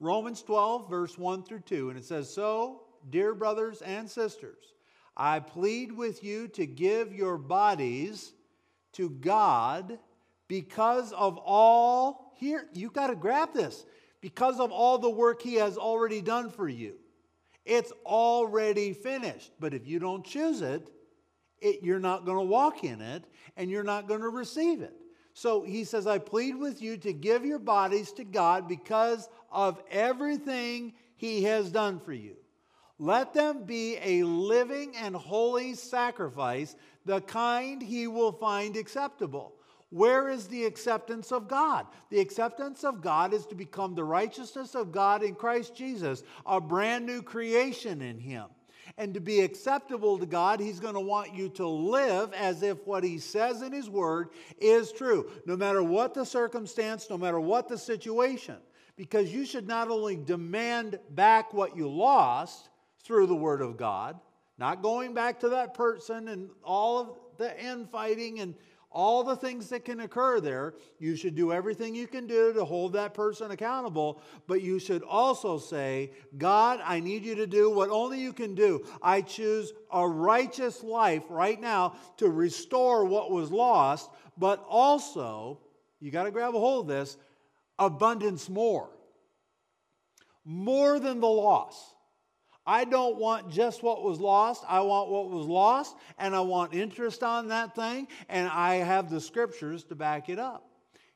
Romans 0.00 0.42
12, 0.42 0.90
verse 0.90 1.16
1 1.16 1.44
through 1.44 1.60
2, 1.60 1.90
and 1.90 1.98
it 1.98 2.04
says, 2.04 2.32
So, 2.32 2.82
dear 3.10 3.34
brothers 3.34 3.80
and 3.82 4.08
sisters, 4.10 4.74
I 5.16 5.40
plead 5.40 5.92
with 5.92 6.24
you 6.24 6.48
to 6.48 6.66
give 6.66 7.14
your 7.14 7.38
bodies 7.38 8.32
to 8.94 9.10
God 9.10 9.98
because 10.48 11.12
of 11.12 11.38
all, 11.38 12.32
here, 12.36 12.66
you've 12.72 12.92
got 12.92 13.08
to 13.08 13.14
grab 13.14 13.54
this, 13.54 13.84
because 14.20 14.60
of 14.60 14.70
all 14.70 14.98
the 14.98 15.10
work 15.10 15.40
He 15.42 15.54
has 15.54 15.76
already 15.76 16.20
done 16.20 16.50
for 16.50 16.68
you. 16.68 16.94
It's 17.64 17.92
already 18.04 18.92
finished. 18.92 19.52
But 19.58 19.74
if 19.74 19.86
you 19.86 19.98
don't 19.98 20.24
choose 20.24 20.60
it, 20.60 20.90
it 21.60 21.82
you're 21.82 22.00
not 22.00 22.26
going 22.26 22.38
to 22.38 22.44
walk 22.44 22.84
in 22.84 23.00
it 23.00 23.24
and 23.56 23.70
you're 23.70 23.82
not 23.84 24.06
going 24.06 24.20
to 24.20 24.28
receive 24.28 24.82
it. 24.82 24.94
So 25.32 25.62
he 25.62 25.84
says, 25.84 26.06
I 26.06 26.18
plead 26.18 26.56
with 26.56 26.80
you 26.80 26.96
to 26.98 27.12
give 27.12 27.44
your 27.44 27.58
bodies 27.58 28.12
to 28.12 28.24
God 28.24 28.68
because 28.68 29.28
of 29.50 29.82
everything 29.90 30.94
he 31.16 31.42
has 31.44 31.70
done 31.70 31.98
for 31.98 32.12
you. 32.12 32.36
Let 32.98 33.34
them 33.34 33.64
be 33.64 33.96
a 33.96 34.22
living 34.22 34.94
and 34.96 35.16
holy 35.16 35.74
sacrifice, 35.74 36.76
the 37.04 37.20
kind 37.20 37.82
he 37.82 38.06
will 38.06 38.32
find 38.32 38.76
acceptable. 38.76 39.54
Where 39.90 40.28
is 40.28 40.48
the 40.48 40.64
acceptance 40.64 41.30
of 41.30 41.48
God? 41.48 41.86
The 42.10 42.20
acceptance 42.20 42.82
of 42.82 43.00
God 43.00 43.32
is 43.32 43.46
to 43.46 43.54
become 43.54 43.94
the 43.94 44.04
righteousness 44.04 44.74
of 44.74 44.90
God 44.90 45.22
in 45.22 45.34
Christ 45.34 45.76
Jesus, 45.76 46.22
a 46.46 46.60
brand 46.60 47.06
new 47.06 47.22
creation 47.22 48.02
in 48.02 48.18
Him. 48.18 48.46
And 48.98 49.14
to 49.14 49.20
be 49.20 49.40
acceptable 49.40 50.18
to 50.18 50.26
God, 50.26 50.60
He's 50.60 50.80
going 50.80 50.94
to 50.94 51.00
want 51.00 51.34
you 51.34 51.48
to 51.50 51.66
live 51.66 52.32
as 52.32 52.62
if 52.62 52.84
what 52.86 53.04
He 53.04 53.18
says 53.18 53.62
in 53.62 53.72
His 53.72 53.88
Word 53.88 54.30
is 54.58 54.92
true, 54.92 55.30
no 55.46 55.56
matter 55.56 55.82
what 55.82 56.14
the 56.14 56.24
circumstance, 56.24 57.08
no 57.08 57.18
matter 57.18 57.40
what 57.40 57.68
the 57.68 57.78
situation. 57.78 58.56
because 58.96 59.32
you 59.32 59.44
should 59.44 59.66
not 59.66 59.88
only 59.88 60.16
demand 60.16 60.98
back 61.10 61.52
what 61.52 61.76
you 61.76 61.88
lost 61.88 62.68
through 63.04 63.26
the 63.26 63.34
Word 63.34 63.60
of 63.60 63.76
God, 63.76 64.18
not 64.58 64.82
going 64.82 65.14
back 65.14 65.40
to 65.40 65.50
that 65.50 65.74
person 65.74 66.28
and 66.28 66.50
all 66.62 66.98
of 67.00 67.08
the 67.38 67.60
infighting 67.62 68.40
and 68.40 68.54
all 68.94 69.24
the 69.24 69.34
things 69.34 69.68
that 69.70 69.84
can 69.84 70.00
occur 70.00 70.38
there. 70.40 70.74
You 71.00 71.16
should 71.16 71.34
do 71.34 71.52
everything 71.52 71.94
you 71.94 72.06
can 72.06 72.28
do 72.28 72.52
to 72.52 72.64
hold 72.64 72.92
that 72.92 73.12
person 73.12 73.50
accountable, 73.50 74.22
but 74.46 74.62
you 74.62 74.78
should 74.78 75.02
also 75.02 75.58
say, 75.58 76.12
God, 76.38 76.80
I 76.82 77.00
need 77.00 77.24
you 77.24 77.34
to 77.34 77.46
do 77.46 77.68
what 77.70 77.90
only 77.90 78.20
you 78.20 78.32
can 78.32 78.54
do. 78.54 78.86
I 79.02 79.20
choose 79.20 79.72
a 79.92 80.06
righteous 80.06 80.84
life 80.84 81.24
right 81.28 81.60
now 81.60 81.96
to 82.18 82.30
restore 82.30 83.04
what 83.04 83.32
was 83.32 83.50
lost, 83.50 84.10
but 84.38 84.64
also, 84.68 85.58
you 86.00 86.12
got 86.12 86.24
to 86.24 86.30
grab 86.30 86.54
a 86.54 86.58
hold 86.58 86.88
of 86.88 86.96
this 86.96 87.16
abundance 87.78 88.48
more. 88.48 88.88
More 90.44 91.00
than 91.00 91.20
the 91.20 91.26
loss. 91.26 91.93
I 92.66 92.84
don't 92.84 93.18
want 93.18 93.50
just 93.50 93.82
what 93.82 94.02
was 94.02 94.18
lost. 94.18 94.64
I 94.68 94.80
want 94.80 95.10
what 95.10 95.30
was 95.30 95.46
lost, 95.46 95.96
and 96.18 96.34
I 96.34 96.40
want 96.40 96.74
interest 96.74 97.22
on 97.22 97.48
that 97.48 97.74
thing, 97.74 98.08
and 98.28 98.48
I 98.48 98.76
have 98.76 99.10
the 99.10 99.20
scriptures 99.20 99.84
to 99.84 99.94
back 99.94 100.28
it 100.28 100.38
up. 100.38 100.70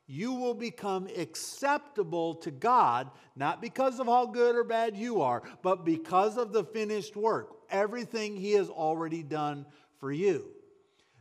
You 0.05 0.33
will 0.33 0.53
become 0.53 1.07
acceptable 1.17 2.35
to 2.35 2.51
God, 2.51 3.11
not 3.35 3.61
because 3.61 3.99
of 3.99 4.07
how 4.07 4.25
good 4.25 4.55
or 4.55 4.63
bad 4.63 4.95
you 4.95 5.21
are, 5.21 5.43
but 5.61 5.85
because 5.85 6.37
of 6.37 6.51
the 6.51 6.63
finished 6.63 7.15
work, 7.15 7.55
everything 7.69 8.35
He 8.35 8.53
has 8.53 8.69
already 8.69 9.23
done 9.23 9.65
for 9.99 10.11
you. 10.11 10.45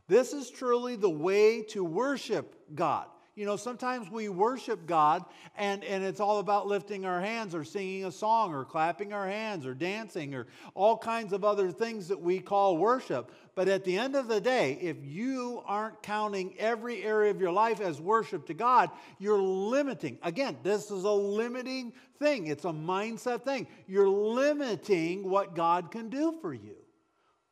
This 0.08 0.32
is 0.32 0.50
truly 0.50 0.96
the 0.96 1.10
way 1.10 1.62
to 1.64 1.84
worship 1.84 2.54
God. 2.74 3.06
You 3.38 3.46
know, 3.46 3.54
sometimes 3.54 4.10
we 4.10 4.28
worship 4.28 4.84
God 4.84 5.24
and, 5.56 5.84
and 5.84 6.02
it's 6.02 6.18
all 6.18 6.40
about 6.40 6.66
lifting 6.66 7.04
our 7.04 7.20
hands 7.20 7.54
or 7.54 7.62
singing 7.62 8.04
a 8.04 8.10
song 8.10 8.52
or 8.52 8.64
clapping 8.64 9.12
our 9.12 9.28
hands 9.28 9.64
or 9.64 9.74
dancing 9.74 10.34
or 10.34 10.48
all 10.74 10.98
kinds 10.98 11.32
of 11.32 11.44
other 11.44 11.70
things 11.70 12.08
that 12.08 12.20
we 12.20 12.40
call 12.40 12.78
worship. 12.78 13.30
But 13.54 13.68
at 13.68 13.84
the 13.84 13.96
end 13.96 14.16
of 14.16 14.26
the 14.26 14.40
day, 14.40 14.76
if 14.82 14.96
you 15.04 15.62
aren't 15.66 16.02
counting 16.02 16.56
every 16.58 17.04
area 17.04 17.30
of 17.30 17.40
your 17.40 17.52
life 17.52 17.80
as 17.80 18.00
worship 18.00 18.44
to 18.46 18.54
God, 18.54 18.90
you're 19.20 19.40
limiting. 19.40 20.18
Again, 20.24 20.56
this 20.64 20.90
is 20.90 21.04
a 21.04 21.12
limiting 21.12 21.92
thing, 22.18 22.48
it's 22.48 22.64
a 22.64 22.72
mindset 22.72 23.44
thing. 23.44 23.68
You're 23.86 24.08
limiting 24.08 25.30
what 25.30 25.54
God 25.54 25.92
can 25.92 26.08
do 26.08 26.34
for 26.40 26.52
you. 26.52 26.74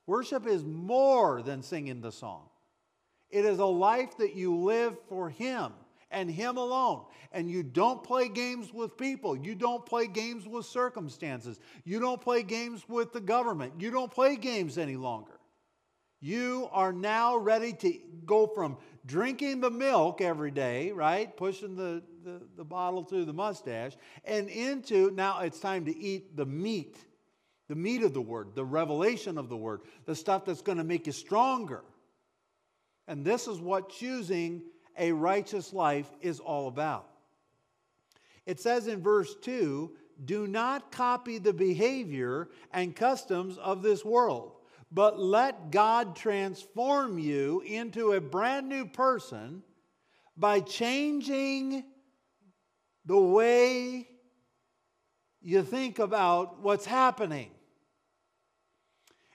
Worship 0.08 0.48
is 0.48 0.64
more 0.64 1.42
than 1.42 1.62
singing 1.62 2.00
the 2.00 2.10
song. 2.10 2.48
It 3.36 3.44
is 3.44 3.58
a 3.58 3.66
life 3.66 4.16
that 4.16 4.34
you 4.34 4.56
live 4.56 4.96
for 5.10 5.28
Him 5.28 5.74
and 6.10 6.30
Him 6.30 6.56
alone. 6.56 7.04
And 7.32 7.50
you 7.50 7.62
don't 7.62 8.02
play 8.02 8.30
games 8.30 8.72
with 8.72 8.96
people. 8.96 9.36
You 9.36 9.54
don't 9.54 9.84
play 9.84 10.06
games 10.06 10.48
with 10.48 10.64
circumstances. 10.64 11.60
You 11.84 12.00
don't 12.00 12.18
play 12.18 12.42
games 12.42 12.88
with 12.88 13.12
the 13.12 13.20
government. 13.20 13.74
You 13.78 13.90
don't 13.90 14.10
play 14.10 14.36
games 14.36 14.78
any 14.78 14.96
longer. 14.96 15.38
You 16.18 16.70
are 16.72 16.94
now 16.94 17.36
ready 17.36 17.74
to 17.74 17.98
go 18.24 18.46
from 18.46 18.78
drinking 19.04 19.60
the 19.60 19.70
milk 19.70 20.22
every 20.22 20.50
day, 20.50 20.92
right? 20.92 21.36
Pushing 21.36 21.76
the, 21.76 22.02
the, 22.24 22.40
the 22.56 22.64
bottle 22.64 23.04
through 23.04 23.26
the 23.26 23.34
mustache, 23.34 23.98
and 24.24 24.48
into 24.48 25.10
now 25.10 25.40
it's 25.40 25.60
time 25.60 25.84
to 25.84 25.94
eat 25.94 26.34
the 26.38 26.46
meat, 26.46 26.96
the 27.68 27.74
meat 27.74 28.02
of 28.02 28.14
the 28.14 28.22
word, 28.22 28.54
the 28.54 28.64
revelation 28.64 29.36
of 29.36 29.50
the 29.50 29.58
word, 29.58 29.82
the 30.06 30.14
stuff 30.14 30.46
that's 30.46 30.62
going 30.62 30.78
to 30.78 30.84
make 30.84 31.06
you 31.06 31.12
stronger. 31.12 31.84
And 33.08 33.24
this 33.24 33.46
is 33.46 33.58
what 33.60 33.90
choosing 33.90 34.62
a 34.98 35.12
righteous 35.12 35.72
life 35.72 36.08
is 36.20 36.40
all 36.40 36.68
about. 36.68 37.08
It 38.46 38.60
says 38.60 38.86
in 38.86 39.02
verse 39.02 39.34
2 39.42 39.92
do 40.24 40.46
not 40.46 40.90
copy 40.92 41.38
the 41.38 41.52
behavior 41.52 42.48
and 42.72 42.96
customs 42.96 43.58
of 43.58 43.82
this 43.82 44.04
world, 44.04 44.52
but 44.90 45.18
let 45.18 45.70
God 45.70 46.16
transform 46.16 47.18
you 47.18 47.60
into 47.66 48.12
a 48.12 48.20
brand 48.20 48.68
new 48.68 48.86
person 48.86 49.62
by 50.36 50.60
changing 50.60 51.84
the 53.04 53.18
way 53.18 54.08
you 55.42 55.62
think 55.62 55.98
about 55.98 56.60
what's 56.62 56.86
happening 56.86 57.50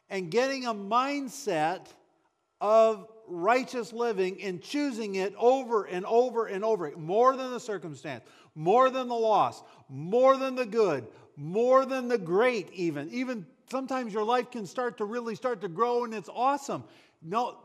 and 0.09 0.31
getting 0.31 0.65
a 0.65 0.73
mindset 0.73 1.85
of 2.59 3.07
righteous 3.27 3.93
living 3.93 4.41
and 4.41 4.61
choosing 4.61 5.15
it 5.15 5.33
over 5.37 5.85
and 5.85 6.05
over 6.05 6.47
and 6.47 6.63
over, 6.63 6.91
more 6.97 7.35
than 7.35 7.51
the 7.51 7.59
circumstance, 7.59 8.23
more 8.55 8.89
than 8.89 9.07
the 9.07 9.15
loss, 9.15 9.63
more 9.89 10.37
than 10.37 10.55
the 10.55 10.65
good, 10.65 11.07
more 11.35 11.85
than 11.85 12.07
the 12.07 12.17
great, 12.17 12.69
even. 12.73 13.09
Even 13.09 13.45
sometimes 13.69 14.13
your 14.13 14.23
life 14.23 14.51
can 14.51 14.65
start 14.65 14.97
to 14.97 15.05
really 15.05 15.35
start 15.35 15.61
to 15.61 15.67
grow 15.67 16.03
and 16.03 16.13
it's 16.13 16.29
awesome. 16.33 16.83
No, 17.21 17.57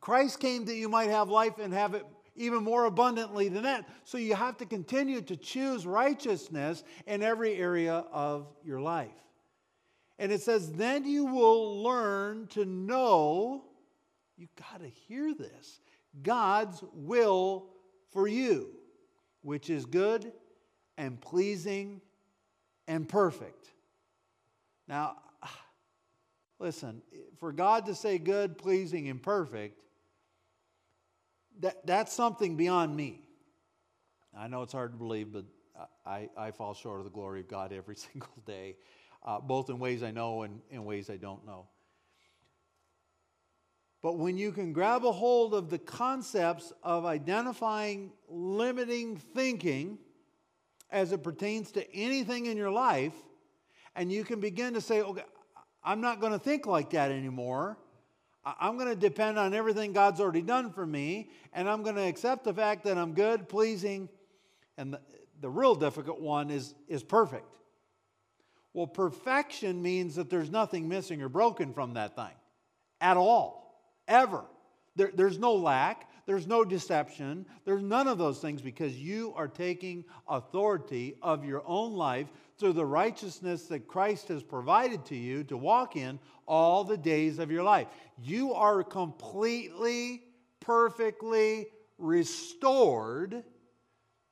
Christ 0.00 0.40
came 0.40 0.64
that 0.66 0.74
you 0.74 0.88
might 0.88 1.10
have 1.10 1.28
life 1.28 1.58
and 1.58 1.72
have 1.72 1.94
it 1.94 2.04
even 2.36 2.62
more 2.62 2.84
abundantly 2.84 3.48
than 3.48 3.62
that. 3.62 3.88
So 4.04 4.18
you 4.18 4.34
have 4.34 4.56
to 4.58 4.66
continue 4.66 5.20
to 5.22 5.36
choose 5.36 5.86
righteousness 5.86 6.82
in 7.06 7.22
every 7.22 7.54
area 7.54 8.04
of 8.12 8.48
your 8.64 8.80
life. 8.80 9.10
And 10.18 10.30
it 10.30 10.42
says, 10.42 10.72
then 10.72 11.04
you 11.04 11.26
will 11.26 11.82
learn 11.82 12.46
to 12.48 12.64
know 12.64 13.64
you 14.36 14.48
got 14.56 14.80
to 14.80 14.88
hear 14.88 15.34
this. 15.34 15.80
God's 16.22 16.82
will 16.92 17.66
for 18.10 18.28
you, 18.28 18.68
which 19.42 19.70
is 19.70 19.86
good 19.86 20.32
and 20.96 21.20
pleasing 21.20 22.00
and 22.86 23.08
perfect. 23.08 23.72
Now, 24.86 25.16
listen, 26.58 27.02
for 27.38 27.52
God 27.52 27.86
to 27.86 27.94
say 27.94 28.18
good, 28.18 28.58
pleasing, 28.58 29.08
and 29.08 29.22
perfect, 29.22 29.80
that, 31.60 31.86
that's 31.86 32.12
something 32.12 32.56
beyond 32.56 32.96
me. 32.96 33.20
I 34.36 34.48
know 34.48 34.62
it's 34.62 34.72
hard 34.72 34.92
to 34.92 34.98
believe, 34.98 35.32
but 35.32 35.44
I, 36.04 36.28
I 36.36 36.50
fall 36.50 36.74
short 36.74 36.98
of 36.98 37.04
the 37.04 37.10
glory 37.10 37.40
of 37.40 37.48
God 37.48 37.72
every 37.72 37.96
single 38.12 38.42
day, 38.46 38.76
uh, 39.24 39.40
both 39.40 39.70
in 39.70 39.78
ways 39.78 40.02
I 40.02 40.10
know 40.10 40.42
and 40.42 40.60
in 40.70 40.84
ways 40.84 41.10
I 41.10 41.16
don't 41.16 41.46
know. 41.46 41.66
But 44.04 44.18
when 44.18 44.36
you 44.36 44.52
can 44.52 44.74
grab 44.74 45.06
a 45.06 45.12
hold 45.12 45.54
of 45.54 45.70
the 45.70 45.78
concepts 45.78 46.74
of 46.82 47.06
identifying 47.06 48.12
limiting 48.28 49.16
thinking 49.16 49.96
as 50.90 51.12
it 51.12 51.22
pertains 51.22 51.72
to 51.72 51.90
anything 51.94 52.44
in 52.44 52.58
your 52.58 52.70
life, 52.70 53.14
and 53.96 54.12
you 54.12 54.22
can 54.22 54.40
begin 54.40 54.74
to 54.74 54.82
say, 54.82 55.00
okay, 55.00 55.24
I'm 55.82 56.02
not 56.02 56.20
going 56.20 56.32
to 56.32 56.38
think 56.38 56.66
like 56.66 56.90
that 56.90 57.12
anymore. 57.12 57.78
I'm 58.44 58.76
going 58.76 58.90
to 58.90 58.94
depend 58.94 59.38
on 59.38 59.54
everything 59.54 59.94
God's 59.94 60.20
already 60.20 60.42
done 60.42 60.70
for 60.70 60.86
me, 60.86 61.30
and 61.54 61.66
I'm 61.66 61.82
going 61.82 61.96
to 61.96 62.06
accept 62.06 62.44
the 62.44 62.52
fact 62.52 62.84
that 62.84 62.98
I'm 62.98 63.14
good, 63.14 63.48
pleasing, 63.48 64.10
and 64.76 64.92
the, 64.92 65.00
the 65.40 65.48
real 65.48 65.74
difficult 65.74 66.20
one 66.20 66.50
is, 66.50 66.74
is 66.88 67.02
perfect. 67.02 67.56
Well, 68.74 68.86
perfection 68.86 69.80
means 69.80 70.16
that 70.16 70.28
there's 70.28 70.50
nothing 70.50 70.90
missing 70.90 71.22
or 71.22 71.30
broken 71.30 71.72
from 71.72 71.94
that 71.94 72.14
thing 72.16 72.34
at 73.00 73.16
all 73.16 73.63
ever. 74.08 74.44
There, 74.96 75.10
there's 75.14 75.38
no 75.38 75.54
lack, 75.54 76.08
there's 76.26 76.46
no 76.46 76.64
deception, 76.64 77.46
there's 77.64 77.82
none 77.82 78.06
of 78.06 78.18
those 78.18 78.38
things 78.38 78.62
because 78.62 78.96
you 78.96 79.34
are 79.36 79.48
taking 79.48 80.04
authority 80.28 81.16
of 81.20 81.44
your 81.44 81.62
own 81.66 81.94
life 81.94 82.28
through 82.58 82.72
the 82.74 82.86
righteousness 82.86 83.66
that 83.66 83.88
Christ 83.88 84.28
has 84.28 84.42
provided 84.42 85.04
to 85.06 85.16
you 85.16 85.44
to 85.44 85.56
walk 85.56 85.96
in 85.96 86.18
all 86.46 86.84
the 86.84 86.96
days 86.96 87.38
of 87.38 87.50
your 87.50 87.64
life. 87.64 87.88
You 88.22 88.54
are 88.54 88.82
completely, 88.82 90.22
perfectly 90.60 91.66
restored 91.98 93.42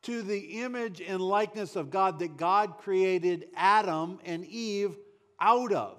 to 0.03 0.23
the 0.23 0.63
image 0.63 1.01
and 1.01 1.21
likeness 1.21 1.77
of 1.77 1.91
God 1.91 2.19
that 2.21 2.37
God 2.37 2.79
created 2.79 3.47
Adam 3.55 4.19
and 4.25 4.45
Eve 4.45 4.97
out 5.41 5.73
of. 5.73 5.99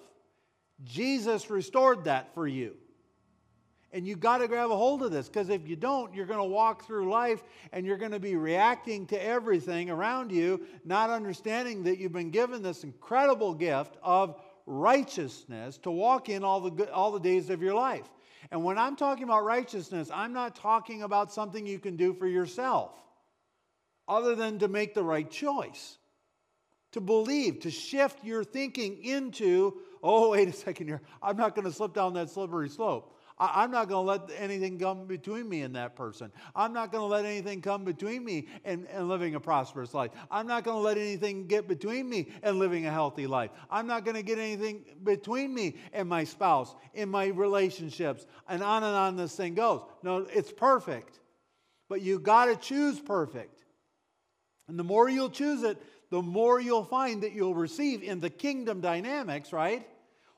Jesus 0.84 1.50
restored 1.50 2.06
that 2.06 2.34
for 2.34 2.48
you. 2.48 2.76
And 3.94 4.08
you 4.08 4.16
got 4.16 4.40
to 4.40 4.48
grab 4.48 4.72
a 4.72 4.76
hold 4.76 5.04
of 5.04 5.12
this 5.12 5.30
because 5.30 5.50
if 5.50 5.68
you 5.68 5.76
don't, 5.76 6.14
you're 6.16 6.26
going 6.26 6.40
to 6.40 6.44
walk 6.44 6.86
through 6.86 7.12
life 7.12 7.44
and 7.72 7.86
you're 7.86 7.98
going 7.98 8.12
to 8.12 8.20
be 8.20 8.36
reacting 8.36 9.06
to 9.08 9.24
everything 9.24 9.92
around 9.92 10.32
you, 10.32 10.66
not 10.84 11.12
understanding 11.12 11.84
that 11.84 12.00
you've 12.00 12.12
been 12.12 12.32
given 12.32 12.64
this 12.64 12.84
incredible 12.84 13.54
gift 13.54 13.96
of 14.02 14.42
righteousness 14.66 15.78
to 15.78 15.92
walk 15.92 16.28
in 16.28 16.44
all 16.44 16.60
the, 16.60 16.72
good, 16.72 16.90
all 16.90 17.12
the 17.12 17.20
days 17.20 17.52
of 17.52 17.62
your 17.62 17.76
life. 17.76 18.10
And 18.50 18.64
when 18.64 18.80
I'm 18.80 18.96
talking 18.96 19.26
about 19.26 19.44
righteousness, 19.44 20.10
I'm 20.12 20.34
not 20.34 20.56
talking 20.56 21.04
about 21.04 21.32
something 21.32 21.66
you 21.66 21.80
can 21.80 21.96
do 21.96 22.14
for 22.14 22.28
yourself 22.28 22.92
other 24.08 24.36
than 24.36 24.60
to 24.60 24.68
make 24.68 24.94
the 24.94 25.04
right 25.04 25.30
choice, 25.30 25.98
to 26.94 27.00
believe, 27.02 27.62
to 27.62 27.72
shift 27.72 28.24
your 28.24 28.44
thinking 28.44 29.04
into, 29.04 29.78
oh, 30.02 30.32
wait 30.32 30.50
a 30.50 30.54
second 30.54 30.88
here, 30.88 31.02
I'm 31.22 31.38
not 31.38 31.56
going 31.56 31.66
to 31.66 31.72
slip 31.72 31.94
down 31.94 32.14
that 32.16 32.30
slippery 32.30 32.70
slope. 32.70 33.16
I, 33.38 33.64
am 33.64 33.72
not 33.72 33.90
going 33.90 34.06
to 34.06 34.12
let 34.12 34.40
anything 34.40 34.78
come 34.78 35.06
between 35.06 35.50
me 35.50 35.62
and 35.62 35.76
that 35.76 35.96
person. 35.96 36.32
I'm 36.56 36.74
not 36.74 36.92
going 36.92 37.02
to 37.02 37.08
let 37.08 37.26
anything 37.26 37.62
come 37.62 37.84
between 37.84 38.24
me 38.24 38.48
and, 38.64 38.88
and 38.88 39.10
living 39.10 39.36
a 39.36 39.40
prosperous 39.40 39.94
life. 39.94 40.12
I'm 40.30 40.48
not 40.48 40.64
going 40.64 40.78
to 40.78 40.82
let 40.82 40.98
anything 40.98 41.48
get 41.48 41.68
between 41.68 42.10
me 42.10 42.30
and 42.44 42.60
living 42.60 42.86
a 42.86 42.92
healthy 42.92 43.28
life. 43.28 43.52
I'm 43.70 43.88
not 43.88 44.06
going 44.06 44.16
to 44.16 44.24
get 44.24 44.38
anything 44.38 44.86
between 45.04 45.54
me 45.54 45.78
and 45.94 46.08
my 46.08 46.24
spouse, 46.24 46.74
in 46.94 47.10
my 47.10 47.28
relationships, 47.28 48.26
and 48.48 48.62
on 48.62 48.84
and 48.84 48.96
on 48.96 49.16
this 49.16 49.36
thing 49.36 49.56
goes. 49.56 49.82
No, 50.04 50.28
it's 50.32 50.52
perfect. 50.52 51.20
But 51.90 52.02
you 52.02 52.20
got 52.20 52.46
to 52.46 52.56
choose 52.56 53.00
perfect. 53.00 53.64
And 54.68 54.80
the 54.80 54.84
more 54.84 55.10
you'll 55.10 55.30
choose 55.30 55.64
it, 55.64 55.82
the 56.10 56.22
more 56.22 56.60
you'll 56.62 56.86
find 56.86 57.24
that 57.24 57.34
you'll 57.34 57.56
receive 57.56 58.04
in 58.04 58.20
the 58.20 58.30
kingdom 58.30 58.82
dynamics, 58.82 59.52
right? 59.52 59.88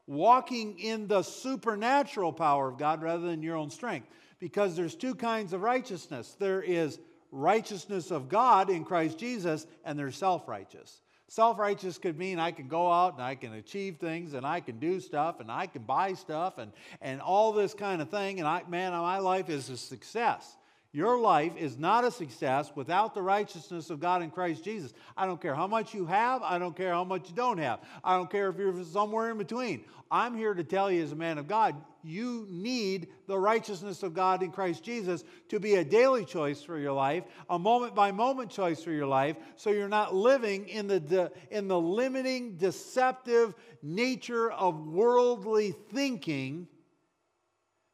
Walking 0.08 0.80
in 0.80 1.08
the 1.08 1.24
supernatural 1.24 2.34
power 2.34 2.68
of 2.68 2.78
God 2.78 3.02
rather 3.02 3.28
than 3.28 3.42
your 3.42 3.56
own 3.56 3.70
strength. 3.70 4.08
Because 4.40 4.76
there's 4.76 4.96
two 4.96 5.16
kinds 5.16 5.54
of 5.54 5.62
righteousness 5.62 6.36
there 6.40 6.62
is 6.62 7.00
righteousness 7.32 8.12
of 8.12 8.30
God 8.30 8.70
in 8.70 8.86
Christ 8.86 9.18
Jesus, 9.18 9.68
and 9.84 9.98
there's 9.98 10.18
self 10.18 10.48
righteous. 10.48 11.02
Self 11.28 11.58
righteous 11.58 11.98
could 11.98 12.18
mean 12.18 12.38
I 12.38 12.52
can 12.52 12.68
go 12.68 12.92
out 12.92 13.14
and 13.16 13.24
I 13.24 13.36
can 13.36 13.54
achieve 13.54 13.98
things 13.98 14.34
and 14.34 14.46
I 14.46 14.60
can 14.60 14.78
do 14.78 15.00
stuff 15.00 15.40
and 15.40 15.52
I 15.52 15.66
can 15.66 15.82
buy 15.82 16.14
stuff 16.14 16.60
and, 16.60 16.72
and 17.02 17.20
all 17.20 17.52
this 17.52 17.74
kind 17.74 18.02
of 18.02 18.10
thing. 18.10 18.40
And 18.40 18.48
I, 18.48 18.62
man, 18.70 18.92
my 18.92 19.18
life 19.18 19.50
is 19.50 19.70
a 19.70 19.78
success. 19.78 20.56
Your 20.96 21.20
life 21.20 21.58
is 21.58 21.78
not 21.78 22.06
a 22.06 22.10
success 22.10 22.72
without 22.74 23.14
the 23.14 23.22
righteousness 23.22 23.90
of 23.90 24.00
God 24.00 24.22
in 24.22 24.32
Christ 24.32 24.64
Jesus. 24.64 24.94
I 25.18 25.26
don't 25.26 25.42
care 25.42 25.54
how 25.54 25.68
much 25.68 25.94
you 25.94 26.06
have. 26.06 26.42
I 26.42 26.58
don't 26.58 26.74
care 26.74 26.94
how 26.94 27.04
much 27.04 27.28
you 27.28 27.36
don't 27.36 27.58
have. 27.58 27.82
I 28.02 28.16
don't 28.16 28.32
care 28.32 28.48
if 28.48 28.58
you're 28.58 28.82
somewhere 28.86 29.30
in 29.30 29.38
between. 29.38 29.84
I'm 30.10 30.38
here 30.38 30.54
to 30.54 30.64
tell 30.64 30.90
you, 30.90 31.04
as 31.04 31.12
a 31.12 31.16
man 31.18 31.38
of 31.38 31.50
God, 31.50 31.76
you 32.02 32.48
need 32.50 33.10
the 33.28 33.38
righteousness 33.38 34.04
of 34.04 34.14
God 34.14 34.42
in 34.42 34.52
Christ 34.52 34.86
Jesus 34.86 35.26
to 35.50 35.60
be 35.60 35.76
a 35.76 35.84
daily 35.84 36.24
choice 36.24 36.62
for 36.62 36.80
your 36.80 36.94
life, 36.94 37.26
a 37.50 37.60
moment 37.60 37.94
by 37.94 38.14
moment 38.14 38.50
choice 38.50 38.82
for 38.82 38.92
your 38.92 39.08
life, 39.08 39.36
so 39.58 39.72
you're 39.72 39.90
not 39.90 40.16
living 40.16 40.66
in 40.70 40.88
the, 40.88 41.02
de- 41.02 41.32
in 41.52 41.68
the 41.68 41.78
limiting, 41.78 42.56
deceptive 42.56 43.54
nature 43.84 44.50
of 44.50 44.88
worldly 44.88 45.76
thinking 45.92 46.70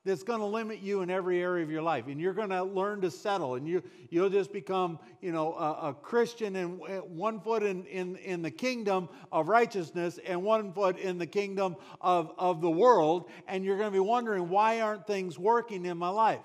that's 0.04 0.24
going 0.24 0.40
to 0.40 0.46
limit 0.46 0.80
you 0.80 1.02
in 1.02 1.12
every 1.12 1.42
area 1.42 1.64
of 1.64 1.70
your 1.70 1.82
life 1.82 2.08
and 2.08 2.20
you're 2.20 2.34
going 2.34 2.50
to 2.50 2.64
learn 2.64 3.02
to 3.02 3.12
settle 3.12 3.56
and 3.56 3.68
you, 3.68 3.84
you'll 4.10 4.30
just 4.30 4.52
become 4.52 4.98
you 5.22 5.32
know 5.32 5.54
a, 5.54 5.90
a 5.90 5.94
christian 5.94 6.56
and 6.56 6.80
one 7.10 7.40
foot 7.40 7.64
in, 7.64 7.86
in, 7.86 8.16
in 8.18 8.42
the 8.42 8.52
kingdom 8.52 9.08
of 9.32 9.48
righteousness 9.48 10.20
and 10.26 10.42
one 10.42 10.74
foot 10.74 10.98
in 10.98 11.18
the 11.18 11.28
kingdom 11.28 11.76
of, 12.00 12.32
of 12.38 12.62
the 12.62 12.70
world 12.70 13.30
and 13.48 13.64
you're 13.64 13.78
going 13.78 13.90
to 13.90 13.94
be 13.94 14.00
wondering 14.00 14.50
why 14.50 14.82
aren't 14.82 15.06
things 15.06 15.38
working 15.38 15.86
in 15.86 15.98
my 15.98 16.10
life 16.10 16.42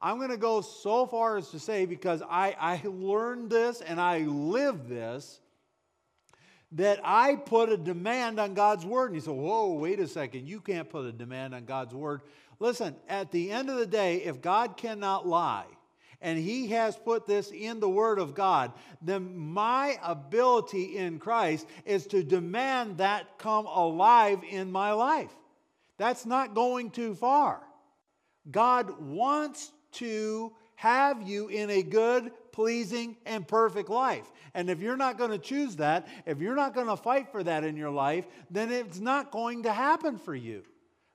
i'm 0.00 0.18
going 0.18 0.30
to 0.30 0.36
go 0.36 0.60
so 0.60 1.06
far 1.06 1.38
as 1.38 1.48
to 1.48 1.58
say 1.58 1.86
because 1.86 2.22
i, 2.28 2.54
I 2.60 2.82
learned 2.84 3.50
this 3.50 3.80
and 3.80 4.00
i 4.00 4.18
live 4.18 4.88
this 4.88 5.40
that 6.74 6.98
I 7.04 7.36
put 7.36 7.68
a 7.68 7.76
demand 7.76 8.40
on 8.40 8.54
God's 8.54 8.86
word. 8.86 9.10
And 9.10 9.14
you 9.14 9.20
say, 9.20 9.30
whoa, 9.30 9.74
wait 9.74 10.00
a 10.00 10.08
second. 10.08 10.48
You 10.48 10.58
can't 10.58 10.88
put 10.88 11.04
a 11.04 11.12
demand 11.12 11.54
on 11.54 11.66
God's 11.66 11.94
word 11.94 12.22
Listen, 12.62 12.94
at 13.08 13.32
the 13.32 13.50
end 13.50 13.70
of 13.70 13.76
the 13.76 13.86
day, 13.88 14.18
if 14.18 14.40
God 14.40 14.76
cannot 14.76 15.26
lie, 15.26 15.66
and 16.20 16.38
He 16.38 16.68
has 16.68 16.94
put 16.94 17.26
this 17.26 17.50
in 17.50 17.80
the 17.80 17.88
Word 17.88 18.20
of 18.20 18.36
God, 18.36 18.70
then 19.02 19.36
my 19.36 19.98
ability 20.00 20.96
in 20.96 21.18
Christ 21.18 21.66
is 21.84 22.06
to 22.06 22.22
demand 22.22 22.98
that 22.98 23.36
come 23.36 23.66
alive 23.66 24.44
in 24.48 24.70
my 24.70 24.92
life. 24.92 25.34
That's 25.98 26.24
not 26.24 26.54
going 26.54 26.92
too 26.92 27.16
far. 27.16 27.60
God 28.48 28.96
wants 29.00 29.72
to 29.94 30.52
have 30.76 31.20
you 31.28 31.48
in 31.48 31.68
a 31.68 31.82
good, 31.82 32.30
pleasing, 32.52 33.16
and 33.26 33.46
perfect 33.46 33.90
life. 33.90 34.30
And 34.54 34.70
if 34.70 34.80
you're 34.80 34.96
not 34.96 35.18
going 35.18 35.32
to 35.32 35.38
choose 35.38 35.74
that, 35.76 36.06
if 36.26 36.38
you're 36.38 36.54
not 36.54 36.74
going 36.74 36.86
to 36.86 36.96
fight 36.96 37.32
for 37.32 37.42
that 37.42 37.64
in 37.64 37.76
your 37.76 37.90
life, 37.90 38.28
then 38.52 38.70
it's 38.70 39.00
not 39.00 39.32
going 39.32 39.64
to 39.64 39.72
happen 39.72 40.16
for 40.16 40.36
you. 40.36 40.62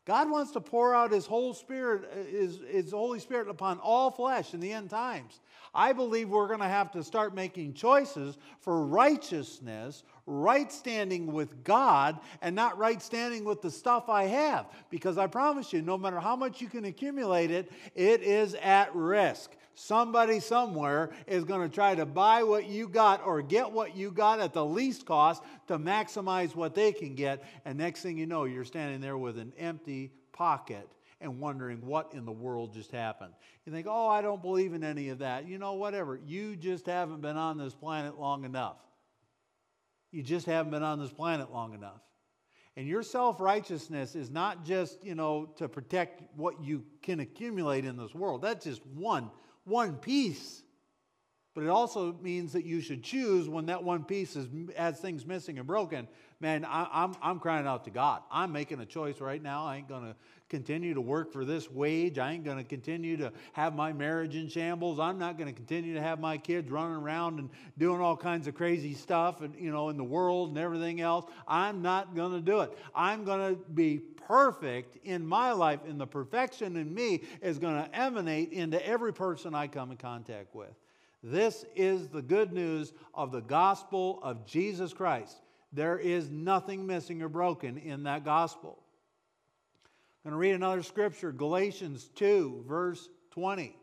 God 0.07 0.31
wants 0.31 0.51
to 0.51 0.61
pour 0.61 0.95
out 0.95 1.11
His 1.11 1.25
whole 1.25 1.53
Spirit, 1.53 2.09
His, 2.31 2.61
His 2.69 2.91
Holy 2.91 3.19
Spirit 3.19 3.49
upon 3.49 3.77
all 3.79 4.09
flesh 4.09 4.53
in 4.53 4.61
the 4.61 4.71
end 4.71 4.89
times. 4.89 5.41
I 5.75 5.91
believe 5.91 6.29
we're 6.29 6.47
going 6.47 6.61
to 6.61 6.65
have 6.65 6.93
to 6.93 7.03
start 7.03 7.35
making 7.35 7.73
choices 7.73 8.37
for 8.61 8.85
righteousness, 8.85 10.03
right 10.25 10.71
standing 10.71 11.33
with 11.33 11.61
God, 11.65 12.21
and 12.41 12.55
not 12.55 12.77
right 12.77 13.01
standing 13.01 13.43
with 13.43 13.61
the 13.61 13.69
stuff 13.69 14.07
I 14.07 14.23
have. 14.27 14.67
Because 14.89 15.17
I 15.17 15.27
promise 15.27 15.73
you, 15.73 15.81
no 15.81 15.97
matter 15.97 16.21
how 16.21 16.37
much 16.37 16.61
you 16.61 16.69
can 16.69 16.85
accumulate 16.85 17.51
it, 17.51 17.69
it 17.93 18.23
is 18.23 18.53
at 18.55 18.95
risk. 18.95 19.51
Somebody 19.79 20.39
somewhere 20.39 21.11
is 21.27 21.43
going 21.43 21.61
to 21.61 21.73
try 21.73 21.93
to 21.93 22.07
buy 22.07 22.41
what 22.41 22.65
you 22.65 22.87
got 22.87 23.23
or 23.23 23.43
get 23.43 23.71
what 23.71 23.95
you 23.95 24.09
got 24.09 24.39
at 24.39 24.51
the 24.51 24.65
least 24.65 25.05
cost 25.05 25.43
to 25.67 25.77
maximize 25.77 26.55
what 26.55 26.73
they 26.73 26.91
can 26.91 27.13
get. 27.13 27.43
And 27.63 27.77
next 27.77 28.01
thing 28.01 28.17
you 28.17 28.25
know, 28.25 28.45
you're 28.45 28.65
standing 28.65 29.01
there 29.01 29.19
with 29.19 29.37
an 29.37 29.53
empty 29.55 30.11
pocket 30.33 30.89
and 31.21 31.39
wondering 31.39 31.85
what 31.85 32.13
in 32.15 32.25
the 32.25 32.31
world 32.31 32.73
just 32.73 32.89
happened. 32.89 33.33
You 33.67 33.71
think, 33.71 33.85
oh, 33.87 34.07
I 34.07 34.23
don't 34.23 34.41
believe 34.41 34.73
in 34.73 34.83
any 34.83 35.09
of 35.09 35.19
that. 35.19 35.47
You 35.47 35.59
know, 35.59 35.73
whatever. 35.73 36.19
You 36.25 36.55
just 36.55 36.87
haven't 36.87 37.21
been 37.21 37.37
on 37.37 37.59
this 37.59 37.75
planet 37.75 38.19
long 38.19 38.45
enough. 38.45 38.77
You 40.11 40.23
just 40.23 40.47
haven't 40.47 40.71
been 40.71 40.81
on 40.81 40.97
this 40.97 41.13
planet 41.13 41.53
long 41.53 41.75
enough. 41.75 42.01
And 42.75 42.87
your 42.87 43.03
self 43.03 43.39
righteousness 43.39 44.15
is 44.15 44.31
not 44.31 44.65
just, 44.65 45.03
you 45.03 45.13
know, 45.13 45.45
to 45.57 45.69
protect 45.69 46.23
what 46.35 46.63
you 46.63 46.83
can 47.03 47.19
accumulate 47.19 47.85
in 47.85 47.95
this 47.95 48.15
world. 48.15 48.41
That's 48.41 48.65
just 48.65 48.83
one 48.87 49.29
one 49.67 49.97
piece. 49.97 50.63
But 51.53 51.63
it 51.63 51.69
also 51.69 52.13
means 52.21 52.53
that 52.53 52.65
you 52.65 52.81
should 52.81 53.03
choose 53.03 53.49
when 53.49 53.65
that 53.65 53.83
one 53.83 54.03
piece 54.03 54.35
is, 54.35 54.47
has 54.77 54.99
things 54.99 55.25
missing 55.25 55.57
and 55.57 55.65
broken. 55.65 56.07
Man, 56.39 56.63
I, 56.63 56.81
am 56.81 56.87
I'm, 56.91 57.15
I'm 57.23 57.39
crying 57.39 57.65
out 57.65 57.85
to 57.85 57.89
God. 57.89 58.21
I'm 58.31 58.51
making 58.51 58.79
a 58.79 58.85
choice 58.85 59.19
right 59.19 59.41
now. 59.41 59.65
I 59.65 59.77
ain't 59.77 59.89
going 59.89 60.03
to 60.03 60.15
continue 60.49 60.93
to 60.93 61.01
work 61.01 61.31
for 61.31 61.43
this 61.43 61.69
wage. 61.69 62.17
I 62.17 62.31
ain't 62.31 62.43
going 62.43 62.57
to 62.57 62.63
continue 62.63 63.17
to 63.17 63.31
have 63.53 63.75
my 63.75 63.91
marriage 63.91 64.35
in 64.35 64.47
shambles. 64.47 64.99
I'm 64.99 65.17
not 65.17 65.37
going 65.37 65.49
to 65.49 65.55
continue 65.55 65.93
to 65.93 66.01
have 66.01 66.19
my 66.19 66.37
kids 66.37 66.71
running 66.71 66.97
around 66.97 67.39
and 67.39 67.49
doing 67.77 68.01
all 68.01 68.15
kinds 68.15 68.47
of 68.47 68.55
crazy 68.55 68.93
stuff 68.93 69.41
and, 69.41 69.55
you 69.55 69.71
know, 69.71 69.89
in 69.89 69.97
the 69.97 70.03
world 70.03 70.49
and 70.49 70.57
everything 70.57 71.01
else. 71.01 71.25
I'm 71.47 71.81
not 71.81 72.15
going 72.15 72.31
to 72.31 72.41
do 72.41 72.61
it. 72.61 72.77
I'm 72.95 73.23
going 73.25 73.55
to 73.55 73.61
be 73.71 73.97
perfect 73.97 74.97
in 75.05 75.25
my 75.25 75.51
life, 75.51 75.79
and 75.87 75.99
the 75.99 76.07
perfection 76.07 76.75
in 76.75 76.93
me 76.93 77.23
is 77.41 77.59
going 77.59 77.75
to 77.75 77.95
emanate 77.95 78.51
into 78.51 78.85
every 78.85 79.13
person 79.13 79.55
I 79.55 79.67
come 79.67 79.91
in 79.91 79.97
contact 79.97 80.53
with. 80.55 80.73
This 81.23 81.65
is 81.75 82.07
the 82.09 82.21
good 82.21 82.53
news 82.53 82.93
of 83.13 83.31
the 83.31 83.41
gospel 83.41 84.19
of 84.21 84.45
Jesus 84.45 84.93
Christ. 84.93 85.41
There 85.73 85.97
is 85.97 86.29
nothing 86.29 86.85
missing 86.85 87.21
or 87.21 87.29
broken 87.29 87.77
in 87.77 88.03
that 88.03 88.23
gospel. 88.23 88.77
Going 90.27 90.33
to 90.33 90.39
read 90.39 90.55
another 90.55 90.83
scripture, 90.83 91.31
Galatians 91.31 92.09
2, 92.15 92.65
verse 92.67 93.07
20. 93.31 93.73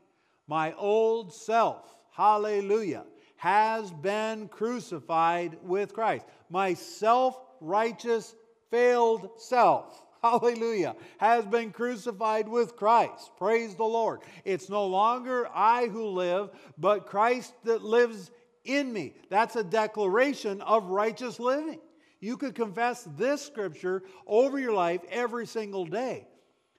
My 0.46 0.74
old 0.74 1.32
self, 1.32 1.96
hallelujah, 2.12 3.04
has 3.36 3.90
been 3.90 4.48
crucified 4.48 5.56
with 5.62 5.94
Christ. 5.94 6.26
My 6.50 6.74
self 6.74 7.40
righteous, 7.62 8.34
failed 8.70 9.30
self 9.38 10.04
hallelujah, 10.22 10.96
has 11.16 11.46
been 11.46 11.70
crucified 11.70 12.46
with 12.46 12.76
Christ. 12.76 13.30
Praise 13.38 13.74
the 13.74 13.84
Lord. 13.84 14.20
It's 14.44 14.68
no 14.68 14.86
longer 14.86 15.48
I 15.54 15.86
who 15.86 16.08
live, 16.08 16.50
but 16.76 17.06
Christ 17.06 17.54
that 17.64 17.82
lives 17.82 18.30
in 18.66 18.92
me. 18.92 19.14
That's 19.30 19.56
a 19.56 19.64
declaration 19.64 20.60
of 20.60 20.90
righteous 20.90 21.40
living. 21.40 21.80
You 22.20 22.36
could 22.36 22.54
confess 22.54 23.08
this 23.16 23.40
scripture 23.40 24.02
over 24.26 24.58
your 24.58 24.74
life 24.74 25.00
every 25.10 25.46
single 25.46 25.86
day. 25.86 26.26